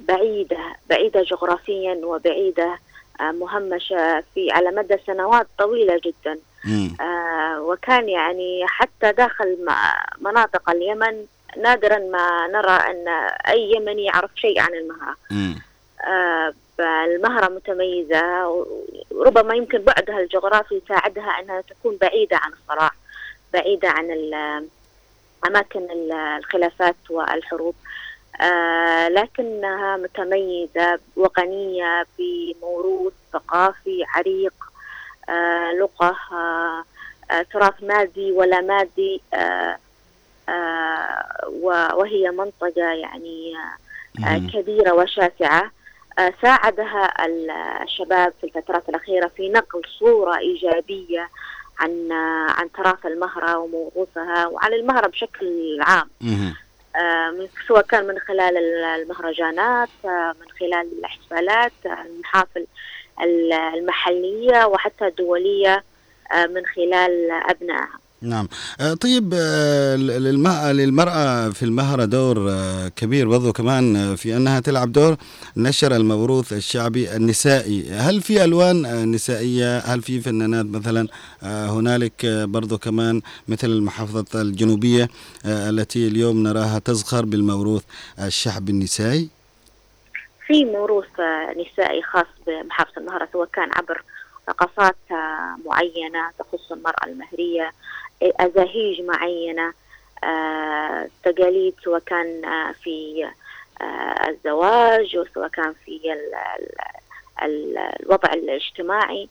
بعيدة 0.00 0.58
بعيدة 0.90 1.22
جغرافيا 1.22 2.00
وبعيدة 2.04 2.78
آه، 3.20 3.30
مهمشة 3.32 4.24
في 4.34 4.50
على 4.50 4.70
مدى 4.70 4.96
سنوات 5.06 5.46
طويلة 5.58 6.00
جدا. 6.04 6.38
آه، 7.00 7.60
وكان 7.60 8.08
يعني 8.08 8.62
حتى 8.66 9.12
داخل 9.12 9.56
مناطق 10.20 10.70
اليمن 10.70 11.24
نادرا 11.62 11.98
ما 11.98 12.46
نرى 12.46 12.70
أن 12.90 13.08
أي 13.48 13.72
يمني 13.76 14.04
يعرف 14.04 14.30
شيء 14.34 14.60
عن 14.60 14.74
المهرة. 14.74 15.16
آه، 16.06 16.54
المهرة 17.04 17.48
متميزة 17.48 18.48
وربما 19.10 19.54
يمكن 19.54 19.78
بعدها 19.78 20.20
الجغرافي 20.20 20.80
يساعدها 20.84 21.40
أنها 21.40 21.60
تكون 21.60 21.96
بعيدة 22.00 22.36
عن 22.36 22.52
الصراع 22.52 22.90
بعيدة 23.52 23.88
عن 23.88 24.10
أماكن 25.46 25.80
ال- 25.90 26.12
الخلافات 26.12 26.96
والحروب 27.10 27.74
آه، 28.40 29.08
لكنها 29.08 29.96
متميزة 29.96 30.98
وغنية 31.16 32.06
بموروث 32.18 33.12
ثقافي 33.32 34.04
عريق 34.14 34.54
آه، 35.28 35.72
لغة 35.72 36.16
آه، 36.32 36.84
آه، 37.30 37.42
تراث 37.52 37.74
مادي 37.82 38.32
ولا 38.32 38.60
مادي 38.60 39.20
آه، 39.34 39.76
وهي 41.94 42.30
منطقة 42.30 42.72
يعني 42.92 43.52
آه، 44.18 44.26
آه،. 44.28 44.38
كبيرة 44.52 44.92
وشاسعة 44.94 45.70
آه، 46.18 46.32
ساعدها 46.42 47.26
ال- 47.26 47.50
الشباب 47.82 48.32
في 48.40 48.44
الفترات 48.46 48.88
الأخيرة 48.88 49.26
في 49.36 49.48
نقل 49.48 49.82
صورة 49.98 50.38
إيجابية 50.38 51.28
عن 51.78 52.12
آه، 52.12 52.50
عن 52.50 52.72
تراث 52.72 53.06
المهرة 53.06 53.58
وموروثها 53.58 54.46
وعن 54.46 54.72
المهرة 54.72 55.06
بشكل 55.08 55.78
عام. 55.80 56.10
آه، 56.96 57.48
سواء 57.68 57.82
كان 57.82 58.06
من 58.06 58.18
خلال 58.18 58.56
ال- 58.56 58.84
المهرجانات 59.02 59.88
آه، 60.04 60.34
من 60.40 60.48
خلال 60.60 60.88
الاحتفالات 60.98 61.72
آه، 61.86 62.02
المحافل 62.06 62.66
ال- 63.22 63.52
المحلية 63.52 64.64
وحتى 64.66 65.06
الدولية 65.06 65.84
آه، 66.32 66.46
من 66.46 66.66
خلال 66.66 67.30
أبنائها 67.30 67.98
نعم. 68.24 68.48
آه، 68.80 68.94
طيب 68.94 69.30
آه، 69.34 69.96
للم- 69.96 70.72
للمرأة 70.72 71.48
في 71.50 71.62
المهرة 71.64 72.04
دور 72.04 72.50
آه، 72.50 72.88
كبير 72.88 73.28
برضو 73.28 73.52
كمان 73.52 74.16
في 74.16 74.36
أنها 74.36 74.60
تلعب 74.60 74.92
دور 74.92 75.16
نشر 75.56 75.96
الموروث 75.96 76.52
الشعبي 76.52 77.16
النسائي. 77.16 77.90
هل 77.90 78.20
في 78.22 78.44
ألوان 78.44 79.10
نسائية؟ 79.10 79.78
هل 79.78 80.02
في 80.02 80.20
فنانات 80.20 80.66
مثلا؟ 80.66 81.08
هنالك 81.42 82.26
برضو 82.26 82.78
كمان 82.78 83.22
مثل 83.48 83.66
المحافظة 83.68 84.40
الجنوبية 84.42 85.08
التي 85.46 86.08
اليوم 86.08 86.42
نراها 86.42 86.78
تزخر 86.78 87.24
بالموروث 87.24 87.82
الشعبي 88.18 88.72
النسائي. 88.72 89.28
في 90.46 90.64
موروث 90.64 91.06
نسائي 91.56 92.02
خاص 92.02 92.26
بمحافظة 92.46 92.92
المهرة 93.00 93.28
سواء 93.32 93.48
كان 93.52 93.68
عبر 93.72 94.02
رقصات 94.48 94.96
معينة 95.66 96.30
تخص 96.38 96.72
المرأة 96.72 97.06
المهرية 97.06 97.70
أزاهيج 98.22 99.00
معينة 99.00 99.72
آه، 100.24 101.08
تقاليد 101.24 101.74
سواء 101.84 101.98
كان 102.00 102.44
آه، 102.44 102.72
في 102.72 103.28
آه، 103.80 104.28
الزواج 104.28 105.16
وسواء 105.16 105.48
كان 105.48 105.74
في 105.84 106.00
ال- 106.12 106.34
ال- 106.60 106.78
ال- 107.42 107.78
الوضع 108.02 108.32
الاجتماعي 108.32 109.28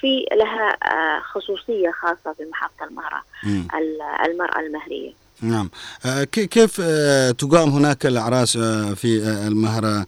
في 0.00 0.26
لها 0.32 0.76
خصوصية 1.20 1.90
خاصة 1.90 2.32
في 2.32 2.44
محافظة 2.44 2.84
المهرة 2.84 3.22
مم. 3.44 3.68
ال- 3.74 4.02
المرأة 4.02 4.60
المهرية 4.60 5.12
نعم. 5.42 5.70
آه، 6.04 6.24
كي- 6.24 6.46
كيف 6.46 6.76
آه، 6.84 7.30
تقام 7.30 7.68
هناك 7.70 8.06
الأعراس 8.06 8.56
آه، 8.56 8.94
في 8.94 9.22
المهرة؟ 9.46 10.06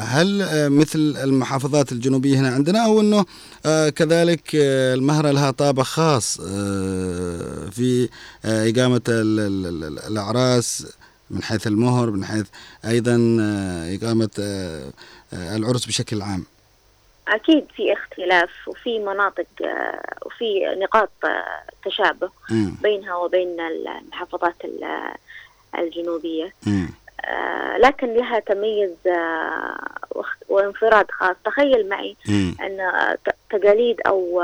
هل 0.00 0.46
مثل 0.70 1.16
المحافظات 1.22 1.92
الجنوبية 1.92 2.38
هنا 2.40 2.48
عندنا 2.54 2.84
أو 2.84 3.00
أنه 3.00 3.24
كذلك 3.90 4.42
المهرة 4.54 5.30
لها 5.30 5.50
طابع 5.50 5.82
خاص 5.82 6.36
في 7.70 8.08
إقامة 8.44 9.00
ال- 9.08 9.40
ال- 9.40 9.84
ال- 9.84 9.98
الأعراس 9.98 10.86
من 11.30 11.42
حيث 11.42 11.66
المهر 11.66 12.10
من 12.10 12.24
حيث 12.24 12.46
أيضا 12.84 13.16
إقامة 13.94 14.30
العرس 15.32 15.84
بشكل 15.86 16.22
عام؟ 16.22 16.44
أكيد 17.28 17.66
في 17.76 17.92
اختلاف 17.92 18.50
وفي 18.68 18.98
مناطق 18.98 19.46
آه، 19.64 20.00
وفي 20.26 20.74
نقاط 20.78 21.10
آه، 21.24 21.62
تشابه 21.84 22.30
مم. 22.50 22.74
بينها 22.82 23.14
وبين 23.16 23.60
المحافظات 23.60 24.64
مم. 26.66 26.88
آه، 27.24 27.76
لكن 27.78 28.14
لها 28.14 28.38
تميز 28.38 28.90
وانفراد 30.48 31.10
خاص 31.10 31.36
تخيل 31.44 31.88
معي 31.88 32.16
مم. 32.28 32.56
ت- 33.24 33.34
تقاليد 33.50 34.00
أو 34.06 34.42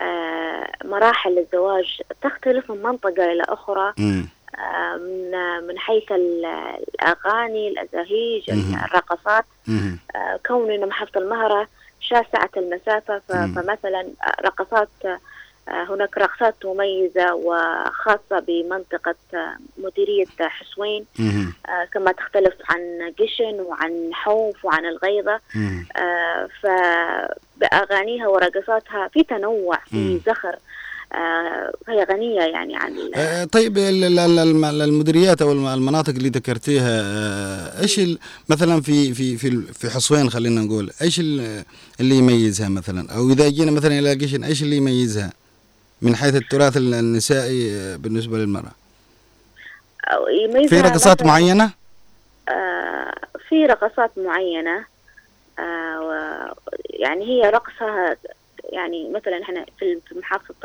آه، 0.00 0.68
مراحل 0.84 1.38
الزواج 1.38 2.00
تختلف 2.22 2.70
من 2.70 2.82
منطقة 2.82 3.32
إلى 3.32 3.42
أخرى 3.48 3.92
مم. 3.98 4.28
آه، 4.58 4.96
من 4.96 5.30
من 5.66 5.78
حيث 5.78 6.12
ال- 6.12 6.46
الأغاني 6.94 7.68
الأزاهيج 7.68 8.50
مهم. 8.50 8.84
الرقصات 8.84 9.44
مم. 9.68 9.98
كون 10.46 10.70
أن 10.70 10.88
محافظة 10.88 11.20
المهرة 11.20 11.68
شاسعة 12.00 12.50
المسافة. 12.56 13.18
فمثلا 13.54 14.06
رقصات 14.44 14.88
آه، 15.68 15.84
هناك 15.84 16.18
رقصات 16.18 16.54
مميزة 16.64 17.34
وخاصة 17.34 18.38
بمنطقة 18.48 19.14
آه، 19.34 19.56
مديرية 19.78 20.26
حسوين. 20.40 21.06
آه، 21.68 21.84
كما 21.92 22.12
تختلف 22.12 22.54
عن 22.70 23.12
قشن 23.18 23.60
وعن 23.60 24.10
حوف 24.12 24.64
وعن 24.64 24.86
الغيضة. 24.86 25.40
آه، 25.96 26.48
فبأغانيها 26.62 28.28
ورقصاتها 28.28 29.08
في 29.08 29.22
تنوع. 29.22 29.76
في 29.76 30.18
زخر 30.26 30.56
آه، 31.12 31.72
هي 31.88 32.04
غنية 32.04 32.40
يعني 32.40 32.76
عن 32.76 32.92
آه، 33.14 33.44
طيب 33.44 33.78
ال- 33.78 34.04
ال- 34.04 34.18
ال- 34.18 34.38
الم- 34.38 34.64
المديريات 34.64 35.42
أو 35.42 35.52
الم- 35.52 35.66
المناطق 35.66 36.10
اللي 36.14 36.28
ذكرتيها 36.28 37.00
آه، 37.02 37.80
إيش 37.82 37.98
ال- 37.98 38.18
مثلا 38.48 38.80
في 38.82 39.14
في 39.14 39.36
في 39.36 39.60
في 39.72 39.90
حصوين 39.90 40.30
خلينا 40.30 40.60
نقول 40.60 40.90
إيش 41.02 41.20
ال- 41.20 41.64
اللي 42.00 42.14
يميزها 42.16 42.68
مثلا؟ 42.68 43.12
أو 43.12 43.30
إذا 43.30 43.48
جينا 43.48 43.70
مثلا 43.70 43.98
إلى 43.98 44.14
قشن 44.14 44.44
إيش 44.44 44.62
اللي 44.62 44.76
يميزها 44.76 45.32
من 46.02 46.16
حيث 46.16 46.34
التراث 46.34 46.76
ال- 46.76 46.94
النسائي 46.94 47.96
بالنسبة 47.96 48.38
للمرأة؟ 48.38 48.72
أو 50.04 50.28
يميزها 50.28 50.68
في 50.68 50.80
رقصات 50.80 51.22
آه، 52.48 53.12
في 53.48 53.66
رقصات 53.66 54.10
معينة 54.18 54.84
آه، 55.58 56.54
يعني 56.90 57.24
هي 57.24 57.50
رقصها 57.50 58.16
يعني 58.72 59.08
مثلا 59.10 59.42
إحنا 59.42 59.64
في 59.78 59.84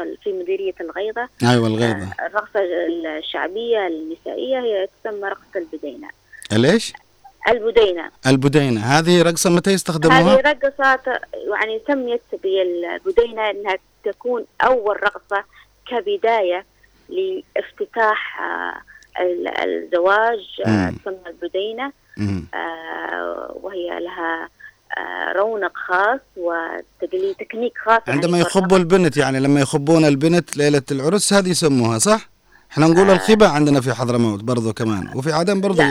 ال- 0.04 0.18
في 0.24 0.34
مديرية 0.34 0.74
الغيضة 0.82 1.30
أيوه 1.44 1.68
الغيضة. 1.68 2.04
آه، 2.20 2.26
الرقصة 2.26 2.60
الشعبية 3.20 3.88
النسائية 3.88 4.60
هي 4.60 4.88
تسمى 5.04 5.30
رقصة 5.30 5.56
البدينة. 5.56 6.10
ليش 6.52 6.94
البدينة. 7.50 8.12
البدينة. 8.28 8.82
هذه 8.82 9.22
رقصة 9.22 9.50
متى 9.50 9.70
هذه 9.70 9.76
يستخدموها 9.76 10.36
رقصات 10.42 11.08
يعني 11.52 11.82
سميت 11.88 12.22
بالبدينة 12.44 13.50
إنها 13.50 13.78
تكون 14.04 14.46
أول 14.62 15.04
رقصة 15.04 15.44
كبداية 15.88 16.66
لافتتاح 17.10 18.42
آه، 18.42 18.74
ال- 19.22 19.48
الزواج 19.48 20.40
آه،. 20.66 20.90
تسمى 21.02 21.18
البدينة. 21.28 21.92
آه، 22.54 23.52
وهي 23.62 24.00
لها 24.00 24.44
آه، 24.44 24.50
رونق 25.36 25.72
خاص 25.78 26.20
وتقليد 26.38 27.36
تكنيك 27.36 27.74
خاص 27.86 28.02
عندما 28.08 28.38
يعني 28.38 28.50
يخبوا 28.50 28.78
البنت 28.78 29.18
يعني 29.18 29.40
لما 29.40 29.60
يخبون 29.62 30.06
البنت 30.06 30.58
ليلة 30.58 30.82
العرس 30.92 31.34
هذه 31.34 31.50
يسموها 31.50 31.98
صح 32.00 32.30
إحنا 32.72 32.88
نقول 32.88 33.10
الخبا 33.10 33.48
عندنا 33.48 33.82
في 33.82 33.94
حضرموت 33.94 34.44
برضو 34.44 34.74
كمان 34.74 35.10
وفي 35.16 35.32
عدن 35.32 35.62
برضو. 35.62 35.82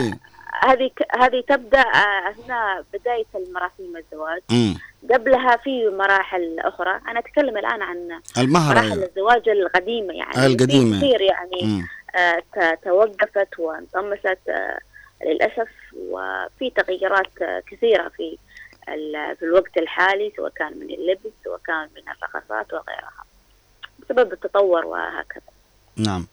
هذه 0.63 0.87
ك- 0.95 1.15
هذه 1.21 1.43
تبدأ 1.49 1.79
آه، 1.79 2.33
هنا 2.45 2.83
بداية 2.93 3.25
المراسيم 3.35 3.97
الزواج 3.97 4.41
مم. 4.51 4.77
قبلها 5.13 5.57
في 5.57 5.89
مراحل 5.99 6.59
أخرى 6.59 6.99
أنا 7.09 7.19
أتكلم 7.19 7.57
الآن 7.57 7.81
عن 7.81 7.97
المهر 8.37 8.73
مراحل 8.75 8.91
أيوة. 8.91 9.05
الزواج 9.05 9.49
القديمة 9.49 10.13
يعني 10.13 10.37
آه، 10.37 10.45
القديمة. 10.47 10.99
في 10.99 11.05
كثير 11.05 11.21
يعني 11.21 11.63
مم. 11.63 11.87
آه، 12.15 12.77
توقفت 12.85 13.59
وانطمست 13.59 14.39
آه، 14.49 14.79
للأسف 15.25 15.69
وفي 16.09 16.69
تغيرات 16.77 17.41
آه، 17.41 17.61
كثيرة 17.71 18.11
في 18.17 18.37
في 19.39 19.45
الوقت 19.45 19.77
الحالي 19.77 20.33
سواء 20.37 20.51
كان 20.55 20.73
من 20.79 20.89
اللبس 20.93 21.31
سواء 21.43 21.59
كان 21.67 21.87
من 21.95 22.01
الرقصات 22.11 22.73
وغيرها. 22.73 23.23
بسبب 23.99 24.33
التطور 24.33 24.85
وهكذا. 24.85 25.41
نعم. 25.97 26.25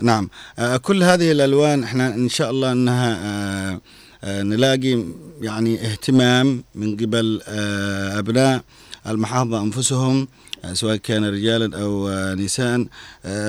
نعم. 0.00 0.28
آه 0.58 0.76
كل 0.76 1.02
هذه 1.02 1.32
الألوان 1.32 1.84
إحنا 1.84 2.08
إن 2.08 2.28
شاء 2.28 2.50
الله 2.50 2.72
إنها 2.72 3.10
آه 3.24 3.80
آه 4.24 4.42
نلاقي 4.42 5.04
يعني 5.40 5.80
اهتمام 5.86 6.64
من 6.74 6.96
قبل 6.96 7.42
أبناء 8.18 8.60
المحافظة 9.06 9.62
أنفسهم 9.62 10.28
سواء 10.72 10.96
كان 10.96 11.24
رجالا 11.24 11.82
أو 11.82 12.08
نساء. 12.34 12.86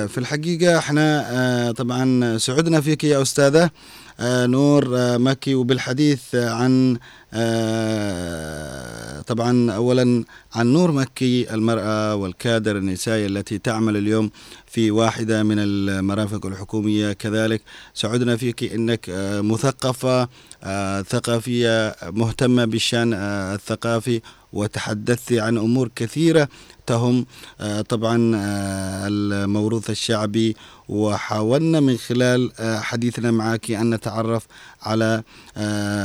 في 0.06 0.18
الحقيقة 0.18 0.78
إحنا 0.78 1.72
طبعا 1.76 2.38
سعدنا 2.38 2.80
فيك 2.80 3.04
يا 3.04 3.22
أستاذة. 3.22 3.70
نور 4.20 4.98
آه 4.98 5.16
مكي. 5.16 5.54
وبالحديث 5.54 6.34
آه 6.34 6.50
عن 6.50 6.98
آه 7.32 9.20
طبعا 9.20 9.72
اولا 9.72 10.24
عن 10.54 10.66
نور 10.66 10.92
مكي 10.92 11.54
المرأة 11.54 12.14
والكادر 12.14 12.76
النسائي 12.76 13.26
التي 13.26 13.58
تعمل 13.58 13.96
اليوم 13.96 14.30
في 14.66 14.90
واحدة 14.90 15.42
من 15.42 15.56
المرافق 15.58 16.46
الحكومية. 16.46 17.12
كذلك 17.12 17.62
سعدنا 17.94 18.36
فيك 18.36 18.72
إنك 18.72 19.10
آه 19.10 19.40
مثقفة 19.40 20.28
آه 20.62 21.02
ثقافية 21.02 21.96
مهتمة 22.02 22.64
بالشأن 22.64 23.12
آه 23.14 23.54
الثقافي 23.54 24.20
وتحدثت 24.52 25.32
عن 25.32 25.58
أمور 25.58 25.90
كثيرة 25.96 26.48
تهم 26.86 27.26
آه 27.60 27.80
طبعا 27.80 28.36
آه 28.36 29.08
الموروث 29.08 29.90
الشعبي 29.90 30.56
وحاولنا 30.88 31.80
من 31.80 31.96
خلال 31.96 32.52
آه 32.60 32.80
حديثنا 32.80 33.30
معك 33.30 33.70
أن 33.70 33.94
نتعرف 33.94 34.46
على 34.82 35.22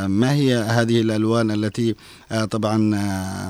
ما 0.08 0.34
هي 0.34 0.56
هذه 0.56 1.02
الألوان 1.02 1.52
التي 1.52 1.96
طبعا 2.52 2.78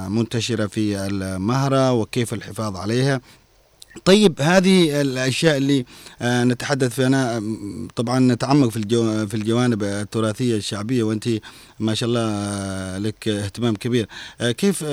منتشرة 0.07 0.67
في 0.67 1.05
المهرة 1.07 1.91
وكيف 1.93 2.33
الحفاظ 2.33 2.75
عليها. 2.75 3.21
طيب 4.05 4.41
هذه 4.41 5.01
الأشياء 5.01 5.57
اللي 5.57 5.85
آه 6.21 6.43
نتحدث 6.43 6.93
فيها. 6.93 7.41
طبعا 7.95 8.19
نتعمق 8.19 8.69
في 8.69 8.77
الجو 8.77 9.27
في 9.27 9.33
الجوانب 9.33 9.83
التراثية 9.83 10.57
الشعبية 10.57 11.03
وأنت 11.03 11.29
ما 11.79 11.93
شاء 11.93 12.09
الله 12.09 12.21
آه 12.21 12.97
لك 12.97 13.27
اهتمام 13.27 13.75
كبير. 13.75 14.07
آه 14.41 14.51
كيف 14.51 14.83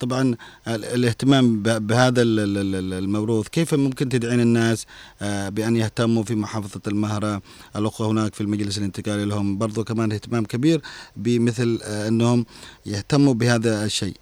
طبعا 0.00 0.36
الاهتمام 0.68 1.62
بهذا 1.62 2.22
الموروث؟ 2.22 3.48
كيف 3.48 3.74
ممكن 3.74 4.08
تدعين 4.08 4.40
الناس 4.40 4.86
بأن 5.22 5.76
يهتموا 5.76 6.22
في 6.22 6.34
محافظة 6.34 6.80
المهرة؟ 6.86 7.42
الأخوة 7.76 8.10
هناك 8.10 8.34
في 8.34 8.40
المجلس 8.40 8.78
الانتقالي 8.78 9.24
لهم 9.24 9.58
برضو 9.58 9.84
كمان 9.84 10.12
اهتمام 10.12 10.44
كبير 10.44 10.80
بمثل 11.16 11.80
أنهم 11.84 12.46
يهتموا 12.86 13.34
بهذا 13.34 13.84
الشيء. 13.84 14.14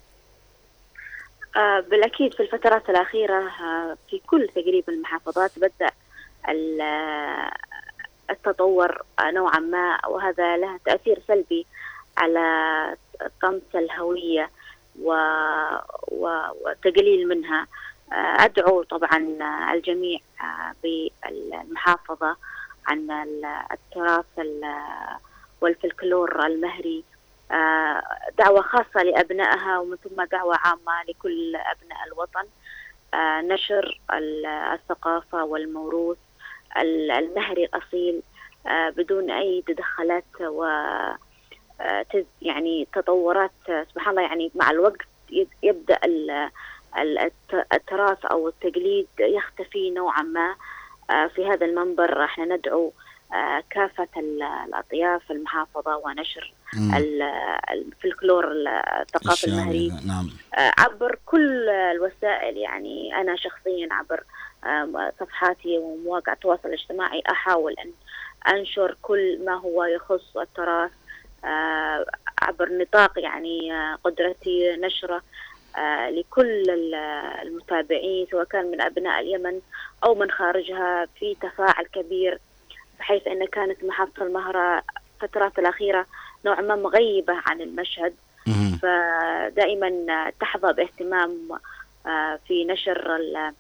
بالأكيد 1.81 2.35
في 2.35 2.43
الفترات 2.43 2.91
الأخيرة 2.91 3.49
آه 3.61 3.97
في 4.11 4.21
كل 4.27 4.49
تقريبا 4.49 4.93
المحافظات 4.93 5.51
بدأ 5.59 5.91
التطور 8.31 9.03
آه 9.19 9.31
نوعا 9.31 9.59
ما 9.59 10.07
وهذا 10.07 10.57
له 10.57 10.79
تأثير 10.85 11.23
سلبي 11.29 11.67
على 12.19 12.97
طمس 13.43 13.63
الهوية 13.75 14.51
وتقليل 16.11 17.29
منها. 17.29 17.67
أدعو 18.13 18.83
طبعا 18.83 19.19
الجميع 19.73 20.21
بالمحافظة 20.83 22.37
عن 22.87 23.11
التراث 23.73 24.25
والفلكلور 25.61 26.47
المهري 26.47 27.05
دعوة 28.39 28.63
خاصة 28.63 29.03
لأبنائها 29.03 29.79
ومن 29.79 29.97
ثم 29.97 30.23
دعوة 30.23 30.57
عامة 30.65 31.03
لكل 31.09 31.57
أبناء 31.57 31.99
الوطن. 32.07 32.45
نشر 33.49 34.01
الثقافة 34.73 35.45
والموروث 35.45 36.19
المهري 36.77 37.65
الأصيل 37.65 38.23
بدون 38.71 39.31
أي 39.31 39.65
تدخلات 39.67 40.25
و 40.41 40.65
يعني 42.43 42.89
تطورات 42.95 43.51
سبحان 43.67 44.11
الله 44.11 44.23
يعني 44.23 44.51
مع 44.55 44.71
الوقت 44.71 45.07
يبدأ 45.63 45.99
التراث 47.73 48.25
أو 48.25 48.49
التقليد 48.49 49.09
يختفي 49.21 49.91
نوعا 49.91 50.23
ما. 50.23 50.55
في 51.29 51.47
هذا 51.49 51.67
المنبر 51.67 52.25
إحنا 52.25 52.45
ندعو 52.45 52.93
كافة 53.71 54.09
الأطياف 54.17 55.31
المحافظة 55.31 55.97
ونشر 55.97 56.53
الفلكلور 57.71 58.53
الثقافي 59.01 59.47
المهري 59.47 59.93
نعم. 60.07 60.31
عبر 60.79 61.19
كل 61.27 61.69
الوسائل 61.69 62.57
يعني 62.57 63.15
أنا 63.21 63.37
شخصيا 63.37 63.89
عبر 63.91 64.23
صفحاتي 65.21 65.79
ومواقع 65.79 66.33
التواصل 66.33 66.69
الاجتماعي 66.69 67.23
أحاول 67.31 67.73
أن 67.73 67.93
أنشر 68.55 68.97
كل 69.03 69.45
ما 69.45 69.55
هو 69.55 69.85
يخص 69.85 70.37
التراث 70.37 70.91
آه، 71.45 72.07
عبر 72.43 72.69
نطاق 72.73 73.19
يعني 73.19 73.73
آه، 73.73 73.95
قدرتي 74.05 74.77
نشرة 74.77 75.23
آه، 75.79 76.11
لكل 76.11 76.71
ال- 76.71 76.95
المتابعين 77.43 78.27
سواء 78.31 78.45
كان 78.45 78.71
من 78.71 78.81
أبناء 78.81 79.21
اليمن 79.21 79.61
أو 80.05 80.15
من 80.15 80.31
خارجها 80.31 81.07
في 81.19 81.35
تفاعل 81.35 81.85
كبير 81.85 82.41
بحيث 82.99 83.27
أن 83.27 83.47
كانت 83.47 83.85
محافظة 83.85 84.27
المهرة 84.27 84.83
الفترات 85.23 85.59
الأخيرة 85.59 86.07
نوعا 86.45 86.61
ما 86.61 86.77
مغيبة 86.77 87.35
عن 87.47 87.61
المشهد. 87.61 88.15
فدائما 88.83 90.31
تحظى 90.41 90.73
باهتمام 90.73 91.49
آه، 92.07 92.39
في 92.49 92.65
نشر 92.65 93.17
آه، 93.17 93.53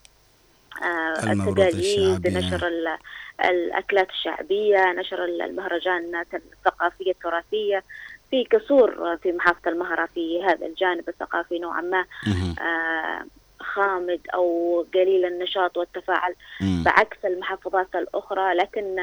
التقاليد. 1.73 2.27
نشر 2.39 2.67
ال- 2.69 2.99
الأكلات 3.45 4.11
الشعبية 4.11 4.93
نشر 4.93 5.25
المهرجانات 5.25 6.27
الثقافية 6.35 7.11
التراثية 7.11 7.83
في 8.31 8.45
كسور 8.45 9.17
في 9.23 9.33
محافظة 9.33 9.71
المهرة 9.71 10.09
في 10.15 10.45
هذا 10.45 10.67
الجانب 10.67 11.09
الثقافي 11.09 11.59
نوعا 11.59 11.81
ما 11.81 12.05
خامد 13.75 14.21
أو 14.35 14.87
قليل 14.95 15.25
النشاط 15.25 15.77
والتفاعل 15.77 16.35
مم. 16.61 16.83
بعكس 16.85 17.17
المحافظات 17.25 17.89
الأخرى 17.95 18.55
لكن 18.55 18.99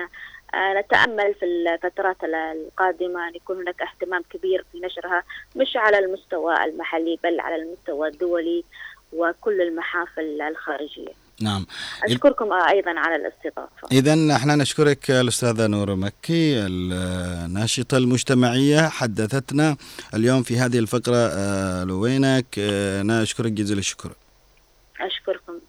آه، 0.54 0.80
نتأمل 0.80 1.34
في 1.40 1.46
الفترات 1.46 2.24
ال- 2.24 2.36
القادمة 2.36 3.28
أن 3.28 3.36
يكون 3.36 3.58
هناك 3.62 3.82
اهتمام 3.82 4.22
كبير 4.30 4.66
في 4.72 4.80
نشرها 4.80 5.24
مش 5.56 5.76
على 5.76 6.00
المستوى 6.00 6.66
المحلي 6.66 7.20
بل 7.24 7.40
على 7.40 7.56
المستوى 7.56 8.08
الدولي 8.08 8.64
وكل 9.14 9.62
المحافل 9.62 10.42
الخارجية. 10.42 11.14
نعم. 11.42 11.66
أشكركم 12.04 12.54
أيضا 12.54 12.94
على 13.00 13.16
الاستضافة. 13.16 13.88
إذا 13.92 14.36
إحنا 14.36 14.56
نشكرك 14.56 15.12
الأستاذة 15.12 15.68
نور 15.68 15.96
مكي 15.96 16.66
الناشطة 16.66 17.98
المجتمعية 17.98 18.82
حدثتنا 18.90 19.78
اليوم 20.14 20.44
في 20.44 20.58
هذه 20.58 20.80
الفقرة 20.80 21.16
آه، 21.16 21.84
لوينك 21.84 22.46
آه، 22.60 23.02
نشكرك 23.04 23.52
جزيل 23.52 23.78
الشكر. 23.78 24.12
أشكركم. 25.02 25.60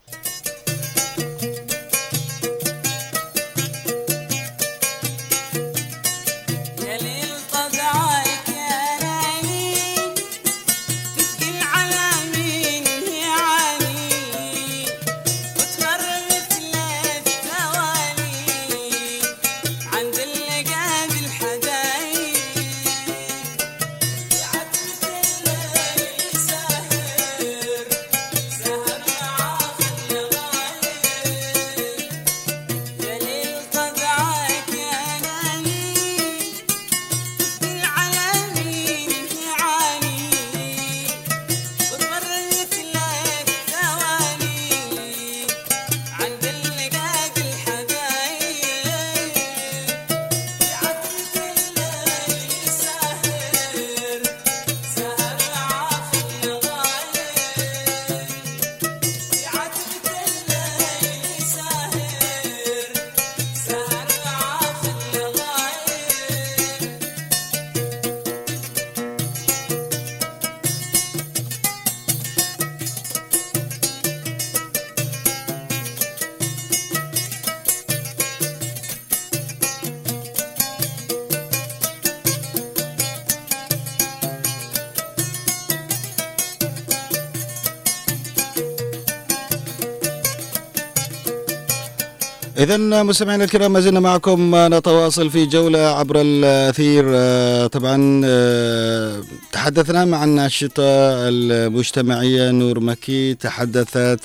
إذا 92.66 93.02
مستمعينا 93.02 93.44
الكرام 93.44 93.72
ما 93.72 93.80
زلنا 93.80 94.00
معكم. 94.00 94.52
نتواصل 94.54 95.30
في 95.30 95.46
جولة 95.46 95.78
عبر 95.78 96.20
الأثير. 96.20 97.04
آه، 97.08 97.66
طبعا 97.66 98.22
آه، 98.24 99.22
تحدثنا 99.52 100.04
مع 100.04 100.24
الناشطة 100.24 100.82
المجتمعية 101.28 102.50
نور 102.50 102.80
مكي 102.80 103.34
تحدثت 103.34 104.20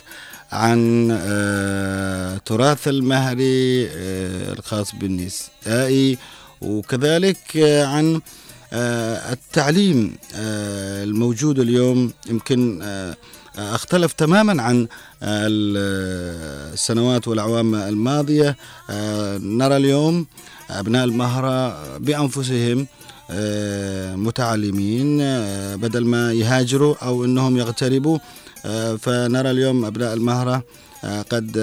عن 0.52 1.10
آه، 1.22 2.38
تراث 2.38 2.88
المهري 2.88 3.88
الخاص 4.58 4.96
بالنسائي 4.96 6.18
وكذلك 6.62 7.58
عن 7.86 8.22
التعليم 8.74 10.16
الموجود 11.04 11.60
اليوم. 11.60 12.14
يمكن 12.30 12.82
اختلف 13.58 14.14
تماما 14.14 14.64
عن 14.64 14.88
آه، 15.24 15.48
السنوات 16.74 17.28
والأعوام 17.28 17.76
الماضية. 17.76 18.56
آه، 18.90 19.38
نرى 19.38 19.78
اليوم 19.78 20.26
أبناء 20.70 21.04
المهرة 21.04 21.98
بأنفسهم 21.98 22.88
آه، 23.32 24.16
متعلمين 24.16 25.18
بدل 25.78 26.06
ما 26.06 26.34
يهاجروا 26.34 26.96
أو 27.06 27.26
إنهم 27.26 27.58
يغتربوا. 27.58 28.18
فنرى 29.00 29.52
اليوم 29.52 29.86
أبناء 29.86 30.14
المهرة 30.14 30.64
آه، 31.04 31.22
قد 31.22 31.58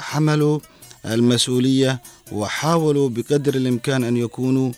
حملوا 0.00 0.58
المسؤولية 1.06 2.00
وحاولوا 2.32 3.08
بقدر 3.08 3.54
الإمكان 3.54 4.04
أن 4.04 4.16
يكونوا 4.16 4.72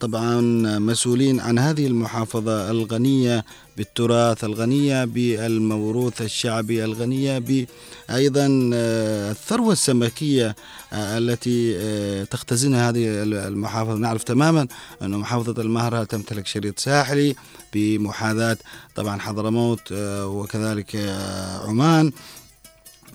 طبعا 0.00 0.40
مسؤولين 0.78 1.40
عن 1.40 1.58
هذه 1.58 1.86
المحافظة 1.86 2.70
الغنية 2.70 3.44
بالتراث 3.76 4.44
الغنية 4.44 5.04
بالموروث 5.04 6.22
الشعبي 6.22 6.84
الغنية 6.84 7.38
ب- 7.38 7.66
أيضا 8.10 8.70
آه، 8.74 9.30
الثروة 9.30 9.72
السمكية 9.72 10.56
آه، 10.92 11.18
التي 11.18 11.74
آه، 11.78 12.24
تختزنها 12.24 12.88
هذه 12.88 13.22
المحافظة. 13.22 13.94
نعرف 13.94 14.22
تماما 14.24 14.66
أن 15.02 15.10
محافظة 15.10 15.62
المهرة 15.62 16.04
تمتلك 16.04 16.46
شريط 16.46 16.78
ساحلي 16.78 17.34
بمحاذاة. 17.74 18.56
طبعا 18.94 19.18
حضرموت 19.20 19.80
وكذلك 20.22 20.96
عمان. 21.64 22.12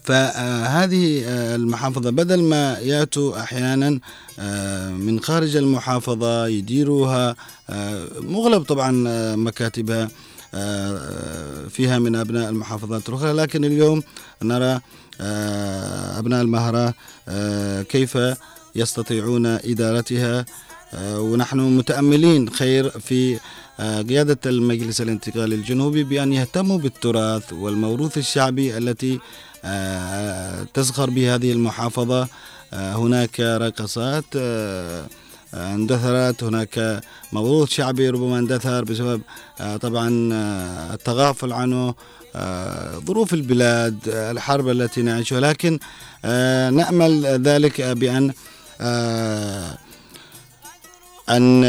فهذه 0.07 1.23
المحافظة 1.55 2.09
بدل 2.09 2.43
ما 2.43 2.77
يأتوا 2.79 3.39
أحيانا 3.39 3.99
آه، 4.39 4.89
من 4.91 5.19
خارج 5.19 5.55
المحافظة 5.55 6.47
يديروها 6.47 7.35
آه، 7.69 8.07
مغلب 8.21 8.61
طبعا 8.63 9.03
آه، 9.07 9.35
مكاتبها 9.35 10.09
آه، 10.53 11.67
فيها 11.69 11.99
من 11.99 12.15
أبناء 12.15 12.49
المحافظات 12.49 13.09
الأخرى. 13.09 13.33
لكن 13.33 13.65
اليوم 13.65 14.03
نرى 14.43 14.79
آه، 15.21 16.19
أبناء 16.19 16.41
المهرة 16.41 16.93
آه، 17.29 17.81
كيف 17.81 18.17
يستطيعون 18.75 19.45
إدارتها 19.45 20.45
آه، 20.93 21.19
ونحن 21.21 21.59
متأملين 21.59 22.49
خير 22.49 22.89
في 22.89 23.39
آه، 23.79 24.01
قيادة 24.01 24.37
المجلس 24.45 25.01
الانتقالي 25.01 25.55
الجنوبي 25.55 26.03
بأن 26.03 26.33
يهتموا 26.33 26.77
بالتراث 26.77 27.53
والموروث 27.53 28.17
الشعبي 28.17 28.77
التي 28.77 29.13
آه، 29.13 29.19
تزخر 30.73 31.09
به 31.09 31.35
هذه 31.35 31.51
المحافظة. 31.51 32.27
آه، 32.73 32.93
هناك 32.93 33.39
رقصات 33.39 34.25
آه، 34.35 35.05
آه، 35.53 35.73
اندثرت. 35.73 36.43
هناك 36.43 37.01
موروث 37.33 37.69
شعبي 37.69 38.09
ربما 38.09 38.39
اندثر 38.39 38.83
بسبب 38.83 39.21
آه، 39.59 39.77
طبعا 39.77 40.29
آه، 40.33 40.93
التغافل 40.93 41.53
عنه 41.53 41.95
آه، 42.35 42.99
ظروف 43.07 43.33
البلاد 43.33 43.97
آه، 44.09 44.31
الحرب 44.31 44.69
التي 44.69 45.01
نعيشها. 45.01 45.39
لكن 45.39 45.79
آه، 46.25 46.69
نأمل 46.69 47.25
ذلك 47.25 47.81
بأن 47.81 48.33
آه، 48.81 49.77
أن 51.29 51.63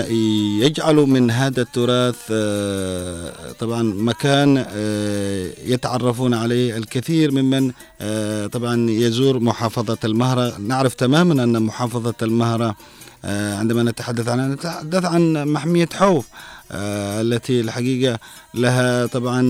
يجعلوا 0.63 1.07
من 1.07 1.31
هذا 1.31 1.63
التراث 1.63 2.17
آه، 2.31 3.53
طبعا 3.59 3.83
مكان 3.83 4.65
آه، 4.69 5.51
يتعرفون 5.65 6.35
عليه 6.35 6.77
الكثير 6.77 7.31
ممن 7.31 7.73
آه، 8.01 8.47
طبعا 8.47 8.91
يزور 8.91 9.41
محافظة 9.41 9.99
المهرة. 10.05 10.59
نعرف 10.59 10.95
تماما 10.95 11.45
أن 11.45 11.63
محافظة 11.63 12.15
المهرة 12.23 12.77
عندما 13.25 13.83
نتحدث 13.83 14.29
عنها 14.29 14.49
نتحدث 14.49 15.05
عن 15.05 15.49
محمية 15.49 15.89
حوف 15.93 16.27
التي 16.73 17.61
الحقيقة 17.61 18.19
لها 18.55 19.07
طبعا 19.07 19.43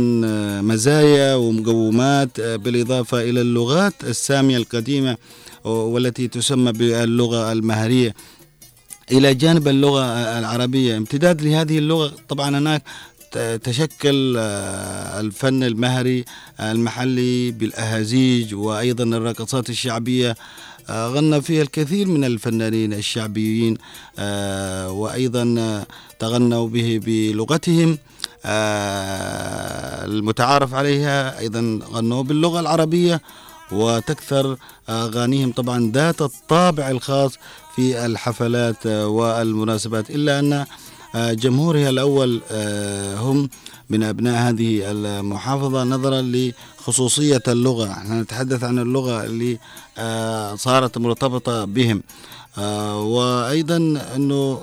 مزايا 0.60 1.34
ومقومات 1.34 2.40
بالإضافة 2.40 3.20
إلى 3.20 3.40
اللغات 3.40 3.94
السامية 4.04 4.56
القديمة 4.56 5.16
والتي 5.64 6.28
تسمى 6.28 6.72
باللغة 6.72 7.52
المهرية. 7.52 8.14
إلى 9.12 9.34
جانب 9.34 9.68
اللغة 9.68 10.04
العربية. 10.38 10.96
امتداد 10.96 11.42
لهذه 11.42 11.78
اللغة 11.78 12.12
طبعا 12.28 12.58
هناك 12.58 12.82
تشكل 13.62 14.34
آه، 14.38 15.20
الفن 15.20 15.62
المهري 15.62 16.24
المحلي 16.60 17.50
بالأهازيج 17.50 18.54
وأيضا 18.54 19.04
الرقصات 19.04 19.70
الشعبية. 19.70 20.36
آه، 20.90 21.08
غنى 21.08 21.42
فيها 21.42 21.62
الكثير 21.62 22.08
من 22.08 22.24
الفنانين 22.24 22.92
الشعبيين 22.92 23.78
آه، 24.18 24.90
آه، 25.58 25.86
تغنوا 26.18 26.68
به 26.68 27.00
بلغتهم. 27.04 27.98
آه، 28.44 30.04
المتعارف 30.04 30.74
عليها 30.74 31.38
أيضا 31.38 31.80
غنوا 31.92 32.22
باللغة 32.22 32.60
العربية 32.60 33.20
وتكثر 33.72 34.56
أغانيهم. 34.88 35.52
طبعا 35.52 35.90
ذات 35.94 36.22
الطابع 36.22 36.90
الخاص 36.90 37.32
في 37.78 38.06
الحفلات 38.06 38.86
والمناسبات 38.86 40.10
إلا 40.10 40.38
أن 40.38 40.66
آه، 41.14 41.32
جمهورها 41.32 41.88
الأول 41.88 42.40
آه، 42.50 43.16
هم 43.16 43.48
من 43.90 44.02
أبناء 44.02 44.48
هذه 44.48 44.90
المحافظة 44.90 45.84
نظرا 45.84 46.22
لخصوصية 46.22 47.42
اللغة. 47.48 47.92
إحنا 47.92 48.22
نتحدث 48.22 48.64
عن 48.64 48.78
اللغة 48.78 49.24
اللي 49.24 49.58
آه، 49.98 50.54
صارت 50.54 50.98
مرتبطة 50.98 51.64
بهم 51.64 52.02
وأيضا 53.14 53.76
أنه 54.16 54.62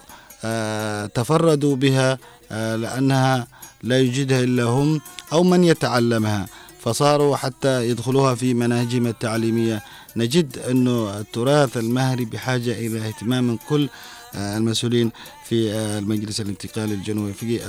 تفردوا 1.08 1.76
بها 1.76 2.18
لأنها 2.52 3.48
لا 3.84 4.00
يوجدها 4.00 4.44
إلا 4.44 4.64
هم 4.64 5.02
أو 5.34 5.44
من 5.44 5.64
يتعلمها. 5.64 6.46
فصاروا 6.86 7.36
حتى 7.36 7.90
يدخلوها 7.90 8.36
في 8.36 8.54
مناهجهم 8.54 9.08
التعليمية. 9.08 9.84
نجد 10.16 10.58
أنه 10.58 11.20
التراث 11.20 11.78
المهري 11.78 12.26
بحاجة 12.26 12.72
إلى 12.72 13.08
اهتمام 13.08 13.44
من 13.44 13.58
كل 13.70 13.90
آه، 14.36 14.58
المسؤولين 14.58 15.12
في 15.46 15.74
آه، 15.74 16.00
المجلس 16.00 16.42
الانتقالي 16.42 16.94
الجنوبي 16.94 17.34
في 17.34 17.60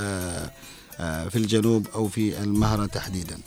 آه، 0.99 1.27
في 1.29 1.35
الجنوب 1.35 1.87
أو 1.95 2.07
في 2.07 2.43
المهرة 2.43 2.85
تحديدا. 2.85 3.37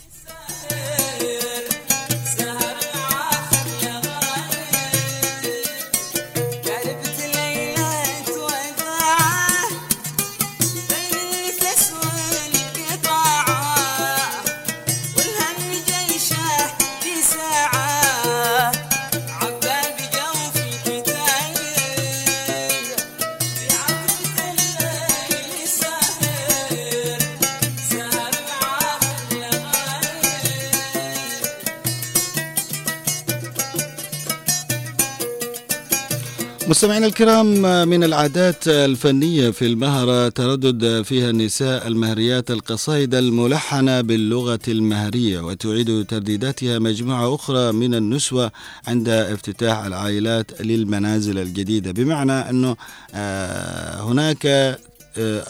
مستمعينا 36.81 37.07
الكرام 37.07 37.47
من 37.89 38.03
العادات 38.03 38.67
الفنية 38.67 39.49
في 39.49 39.65
المهرة 39.65 40.29
تردد 40.29 41.01
فيها 41.01 41.29
النساء 41.29 41.87
المهريات 41.87 42.51
القصائد 42.51 43.15
الملحنة 43.15 44.01
باللغة 44.01 44.59
المهرية 44.67 45.39
وتعيد 45.39 46.05
ترديداتها 46.05 46.79
مجموعة 46.79 47.35
أخرى 47.35 47.71
من 47.71 47.95
النسوة 47.95 48.51
عند 48.87 49.09
افتتاح 49.09 49.85
العائلات 49.85 50.61
للمنازل 50.61 51.37
الجديدة. 51.37 51.91
بمعنى 51.91 52.31
أنه 52.49 52.75
آه، 53.13 54.01
هناك 54.01 54.45
آه، 54.45 54.77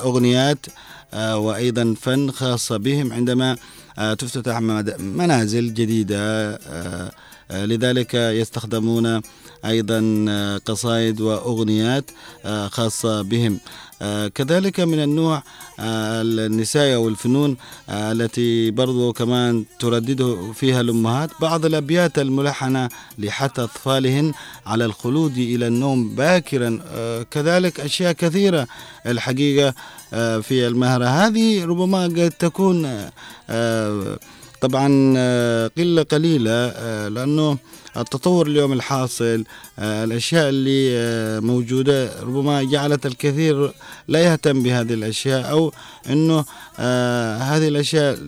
أغنيات 0.01 0.65
آه، 1.13 1.37
وأيضا 1.37 1.95
فن 2.01 2.31
خاصة 2.31 2.77
بهم 2.77 3.13
عندما 3.13 3.57
تفتتح 4.19 4.59
منازل 4.99 5.73
جديدة 5.73 6.59
لذلك 7.51 8.13
يستخدمون 8.13 9.21
أيضا 9.65 10.25
آه، 10.29 10.57
قصائد 10.57 11.21
وأغنيات 11.21 12.11
آه، 12.45 12.67
خاصة 12.67 13.21
بهم. 13.21 13.59
آه، 14.01 14.27
كذلك 14.27 14.79
من 14.79 15.03
النوع 15.03 15.43
آه، 15.79 16.21
النساء 16.21 16.97
والفنون 16.97 17.57
آه، 17.89 18.11
التي 18.11 18.71
برضو 18.71 19.13
كمان 19.13 19.65
تردده 19.79 20.51
فيها 20.53 20.81
الأمهات 20.81 21.29
بعض 21.41 21.65
الأبيات 21.65 22.19
الملحنة 22.19 22.89
لحث 23.17 23.59
أطفالهن 23.59 24.33
على 24.65 24.85
الخلود 24.85 25.37
إلى 25.37 25.67
النوم 25.67 26.15
باكرا. 26.15 26.79
آه، 26.87 27.23
كذلك 27.31 27.79
أشياء 27.79 28.11
كثيرة 28.11 28.67
الحقيقة 29.05 29.73
آه، 30.13 30.39
في 30.39 30.67
المهرة. 30.67 31.05
هذه 31.05 31.65
ربما 31.65 32.03
قد 32.03 32.33
تكون 32.39 32.85
آه، 32.85 33.11
آه، 33.49 34.19
طبعا 34.61 35.13
آه، 35.17 35.71
قلة 35.77 36.03
قليلة 36.03 36.51
آه، 36.51 37.07
لأنه 37.07 37.57
التطور 37.97 38.47
اليوم 38.47 38.73
الحاصل 38.73 39.43
آه، 39.79 40.03
الأشياء 40.03 40.49
اللي 40.49 41.41
موجودة 41.41 42.21
ربما 42.21 42.63
جعلت 42.63 43.05
الكثير 43.05 43.73
لا 44.07 44.19
يهتم 44.19 44.63
بهذه 44.63 44.93
الأشياء 44.93 45.51
أو 45.51 45.71
أنه 46.09 46.39
هذه 47.43 47.67
الأشياء 47.67 48.19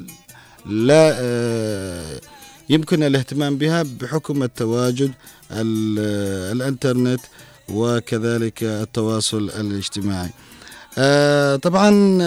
لا 0.65 1.19
يمكن 2.69 3.03
الاهتمام 3.03 3.57
بها 3.57 3.83
بحكم 4.01 4.43
التواجد 4.43 5.11
ال- 5.51 6.51
الإنترنت 6.57 7.19
وكذلك 7.69 8.63
التواصل 8.63 9.37
الاجتماعي. 9.59 10.29
طبعا 11.57 12.17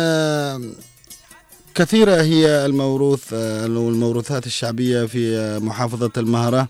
كثيرة 1.76 2.22
هي 2.22 2.66
الموروث 2.66 3.24
آه، 3.32 3.66
الموروثات 3.66 4.46
الشعبية 4.46 5.06
في 5.06 5.36
آه، 5.36 5.58
محافظة 5.58 6.10
المهرة. 6.16 6.68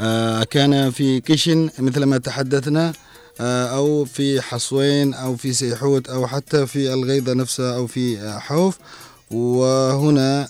آه، 0.00 0.44
كان 0.44 0.90
في 0.90 1.20
كشن 1.20 1.70
مثل 1.78 2.04
ما 2.04 2.18
تحدثنا 2.18 2.92
أو 3.40 4.04
في 4.04 4.40
حصوين 4.40 5.14
أو 5.14 5.36
في 5.36 5.52
سيحوت 5.52 6.08
أو 6.08 6.26
حتى 6.26 6.66
في 6.66 6.94
الغيضة 6.94 7.32
نفسها 7.32 7.76
أو 7.76 7.86
في 7.86 8.30
حوف. 8.40 8.78
وهنا 9.30 10.48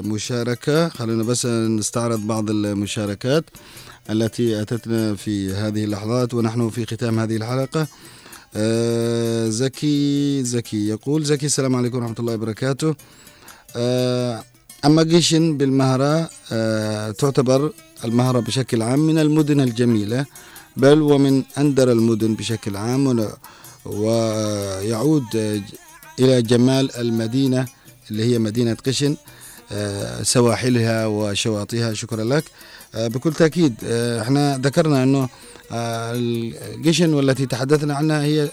مشاركة 0.00 0.88
خلينا 0.88 1.22
بس 1.22 1.46
نستعرض 1.46 2.20
بعض 2.26 2.50
المشاركات 2.50 3.44
التي 4.10 4.62
أتتنا 4.62 5.14
في 5.14 5.54
هذه 5.54 5.84
اللحظات 5.84 6.34
ونحن 6.34 6.70
في 6.70 6.86
ختام 6.86 7.18
هذه 7.18 7.36
الحلقة. 7.36 7.86
آه، 8.56 9.48
زكي 9.48 10.44
زكي 10.44 10.88
يقول 10.88 11.24
زكي 11.24 11.46
السلام 11.46 11.76
عليكم 11.76 11.96
ورحمة 11.96 12.14
الله 12.18 12.34
وبركاته. 12.34 12.94
آه، 13.76 14.44
أما 14.84 15.02
قشن 15.02 15.56
بالمهرة 15.56 16.30
آه، 16.52 17.10
تعتبر 17.10 17.72
المهرة 18.04 18.40
بشكل 18.40 18.82
عام 18.82 18.98
من 18.98 19.18
المدن 19.18 19.60
الجميلة 19.60 20.26
بل 20.76 21.02
ومن 21.02 21.42
أندر 21.58 21.92
المدن 21.92 22.34
بشكل 22.34 22.76
عام 22.76 23.28
ويعود 23.84 25.24
إلى 26.20 26.42
جمال 26.42 26.96
المدينة 26.96 27.66
اللي 28.10 28.24
هي 28.24 28.38
مدينة 28.38 28.76
قشن 28.86 29.16
سواحلها 30.22 31.06
وشواطئها. 31.06 31.94
شكرا 31.94 32.24
لك. 32.24 32.44
بكل 32.94 33.32
تأكيد 33.32 33.74
إحنا 34.22 34.58
ذكرنا 34.58 35.02
أنه 35.02 35.28
القشن 35.72 37.14
والتي 37.14 37.46
تحدثنا 37.46 37.94
عنها 37.94 38.22
هي 38.22 38.48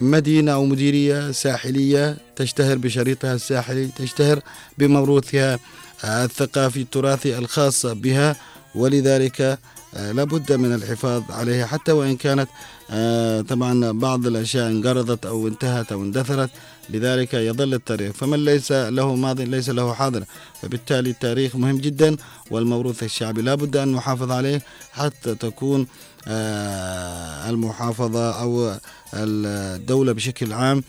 مدينة 0.00 0.52
أو 0.52 0.64
مديرية 0.64 1.32
ساحلية 1.32 2.16
تشتهر 2.36 2.78
بشريطها 2.78 3.34
الساحلي 3.34 3.86
تشتهر 3.86 4.40
بموروثها 4.78 5.58
الثقافي 6.04 6.80
التراثي 6.80 7.38
الخاص 7.38 7.86
بها 7.86 8.36
ولذلك 8.74 9.58
لابد 9.94 10.52
من 10.52 10.74
الحفاظ 10.74 11.22
عليها 11.30 11.66
حتى 11.66 11.92
وإن 11.92 12.16
كانت 12.16 12.48
آه، 12.90 13.40
طبعا 13.40 13.92
بعض 13.92 14.26
الأشياء 14.26 14.70
انقرضت 14.70 15.26
أو 15.26 15.48
انتهت 15.48 15.92
أو 15.92 16.02
اندثرت 16.02 16.50
لذلك 16.90 17.34
يظل 17.34 17.74
التاريخ. 17.74 18.12
فمن 18.12 18.44
ليس 18.44 18.72
له 18.72 19.14
ماضي 19.14 19.44
ليس 19.44 19.70
له 19.70 19.94
حاضر. 19.94 20.24
فبالتالي 20.62 21.10
التاريخ 21.10 21.56
مهم 21.56 21.78
جدا 21.78 22.16
والموروث 22.50 23.02
الشعبي 23.02 23.42
لابد 23.42 23.76
أن 23.76 23.92
نحافظ 23.92 24.30
عليه 24.30 24.62
حتى 24.92 25.34
تكون 25.34 25.86
آه، 26.28 27.50
المحافظة 27.50 28.30
أو 28.30 28.74
الدولة 29.14 30.12
بشكل 30.12 30.52
عام 30.52 30.82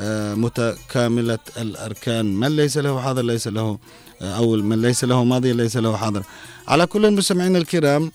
آه، 0.00 0.34
متكاملة 0.34 1.38
الأركان. 1.58 2.26
من 2.36 2.56
ليس 2.56 2.78
له 2.78 3.00
حاضر 3.00 3.22
ليس 3.22 3.48
له 3.48 3.78
آه، 4.22 4.36
أو 4.36 4.56
من 4.56 4.82
ليس 4.82 5.04
له 5.04 5.24
ماضي 5.24 5.52
ليس 5.52 5.76
له 5.76 5.96
حاضر. 5.96 6.22
على 6.68 6.86
كل 6.86 7.06
المستمعين 7.06 7.56
الكرام 7.56 8.12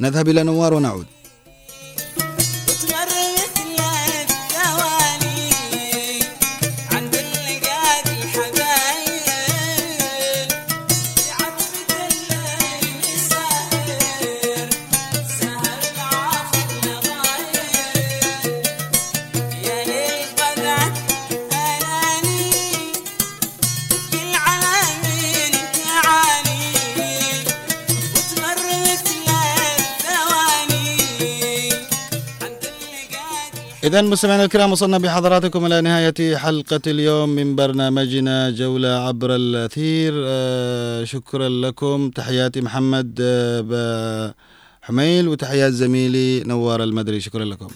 نذهب 0.00 0.28
إلى 0.28 0.42
نوار 0.42 0.74
ونعود. 0.74 1.06
إذا 33.90 34.02
مستمعينا 34.02 34.44
الكرام 34.44 34.72
وصلنا 34.72 34.98
بحضراتكم 34.98 35.66
إلى 35.66 35.80
نهاية 35.80 36.36
حلقة 36.36 36.80
اليوم 36.86 37.28
من 37.28 37.56
برنامجنا 37.56 38.50
جولة 38.50 38.88
عبر 38.88 39.36
الأثير. 39.36 40.12
آه، 40.16 41.04
شكرا 41.04 41.48
لكم. 41.48 42.10
تحياتي 42.10 42.60
محمد 42.60 43.18
آه، 43.20 44.34
حميل 44.82 45.28
وتحيات 45.28 45.72
زميلي 45.72 46.40
نوار 46.46 46.82
المدري. 46.82 47.20
شكرا 47.20 47.44
لكم. 47.44 47.68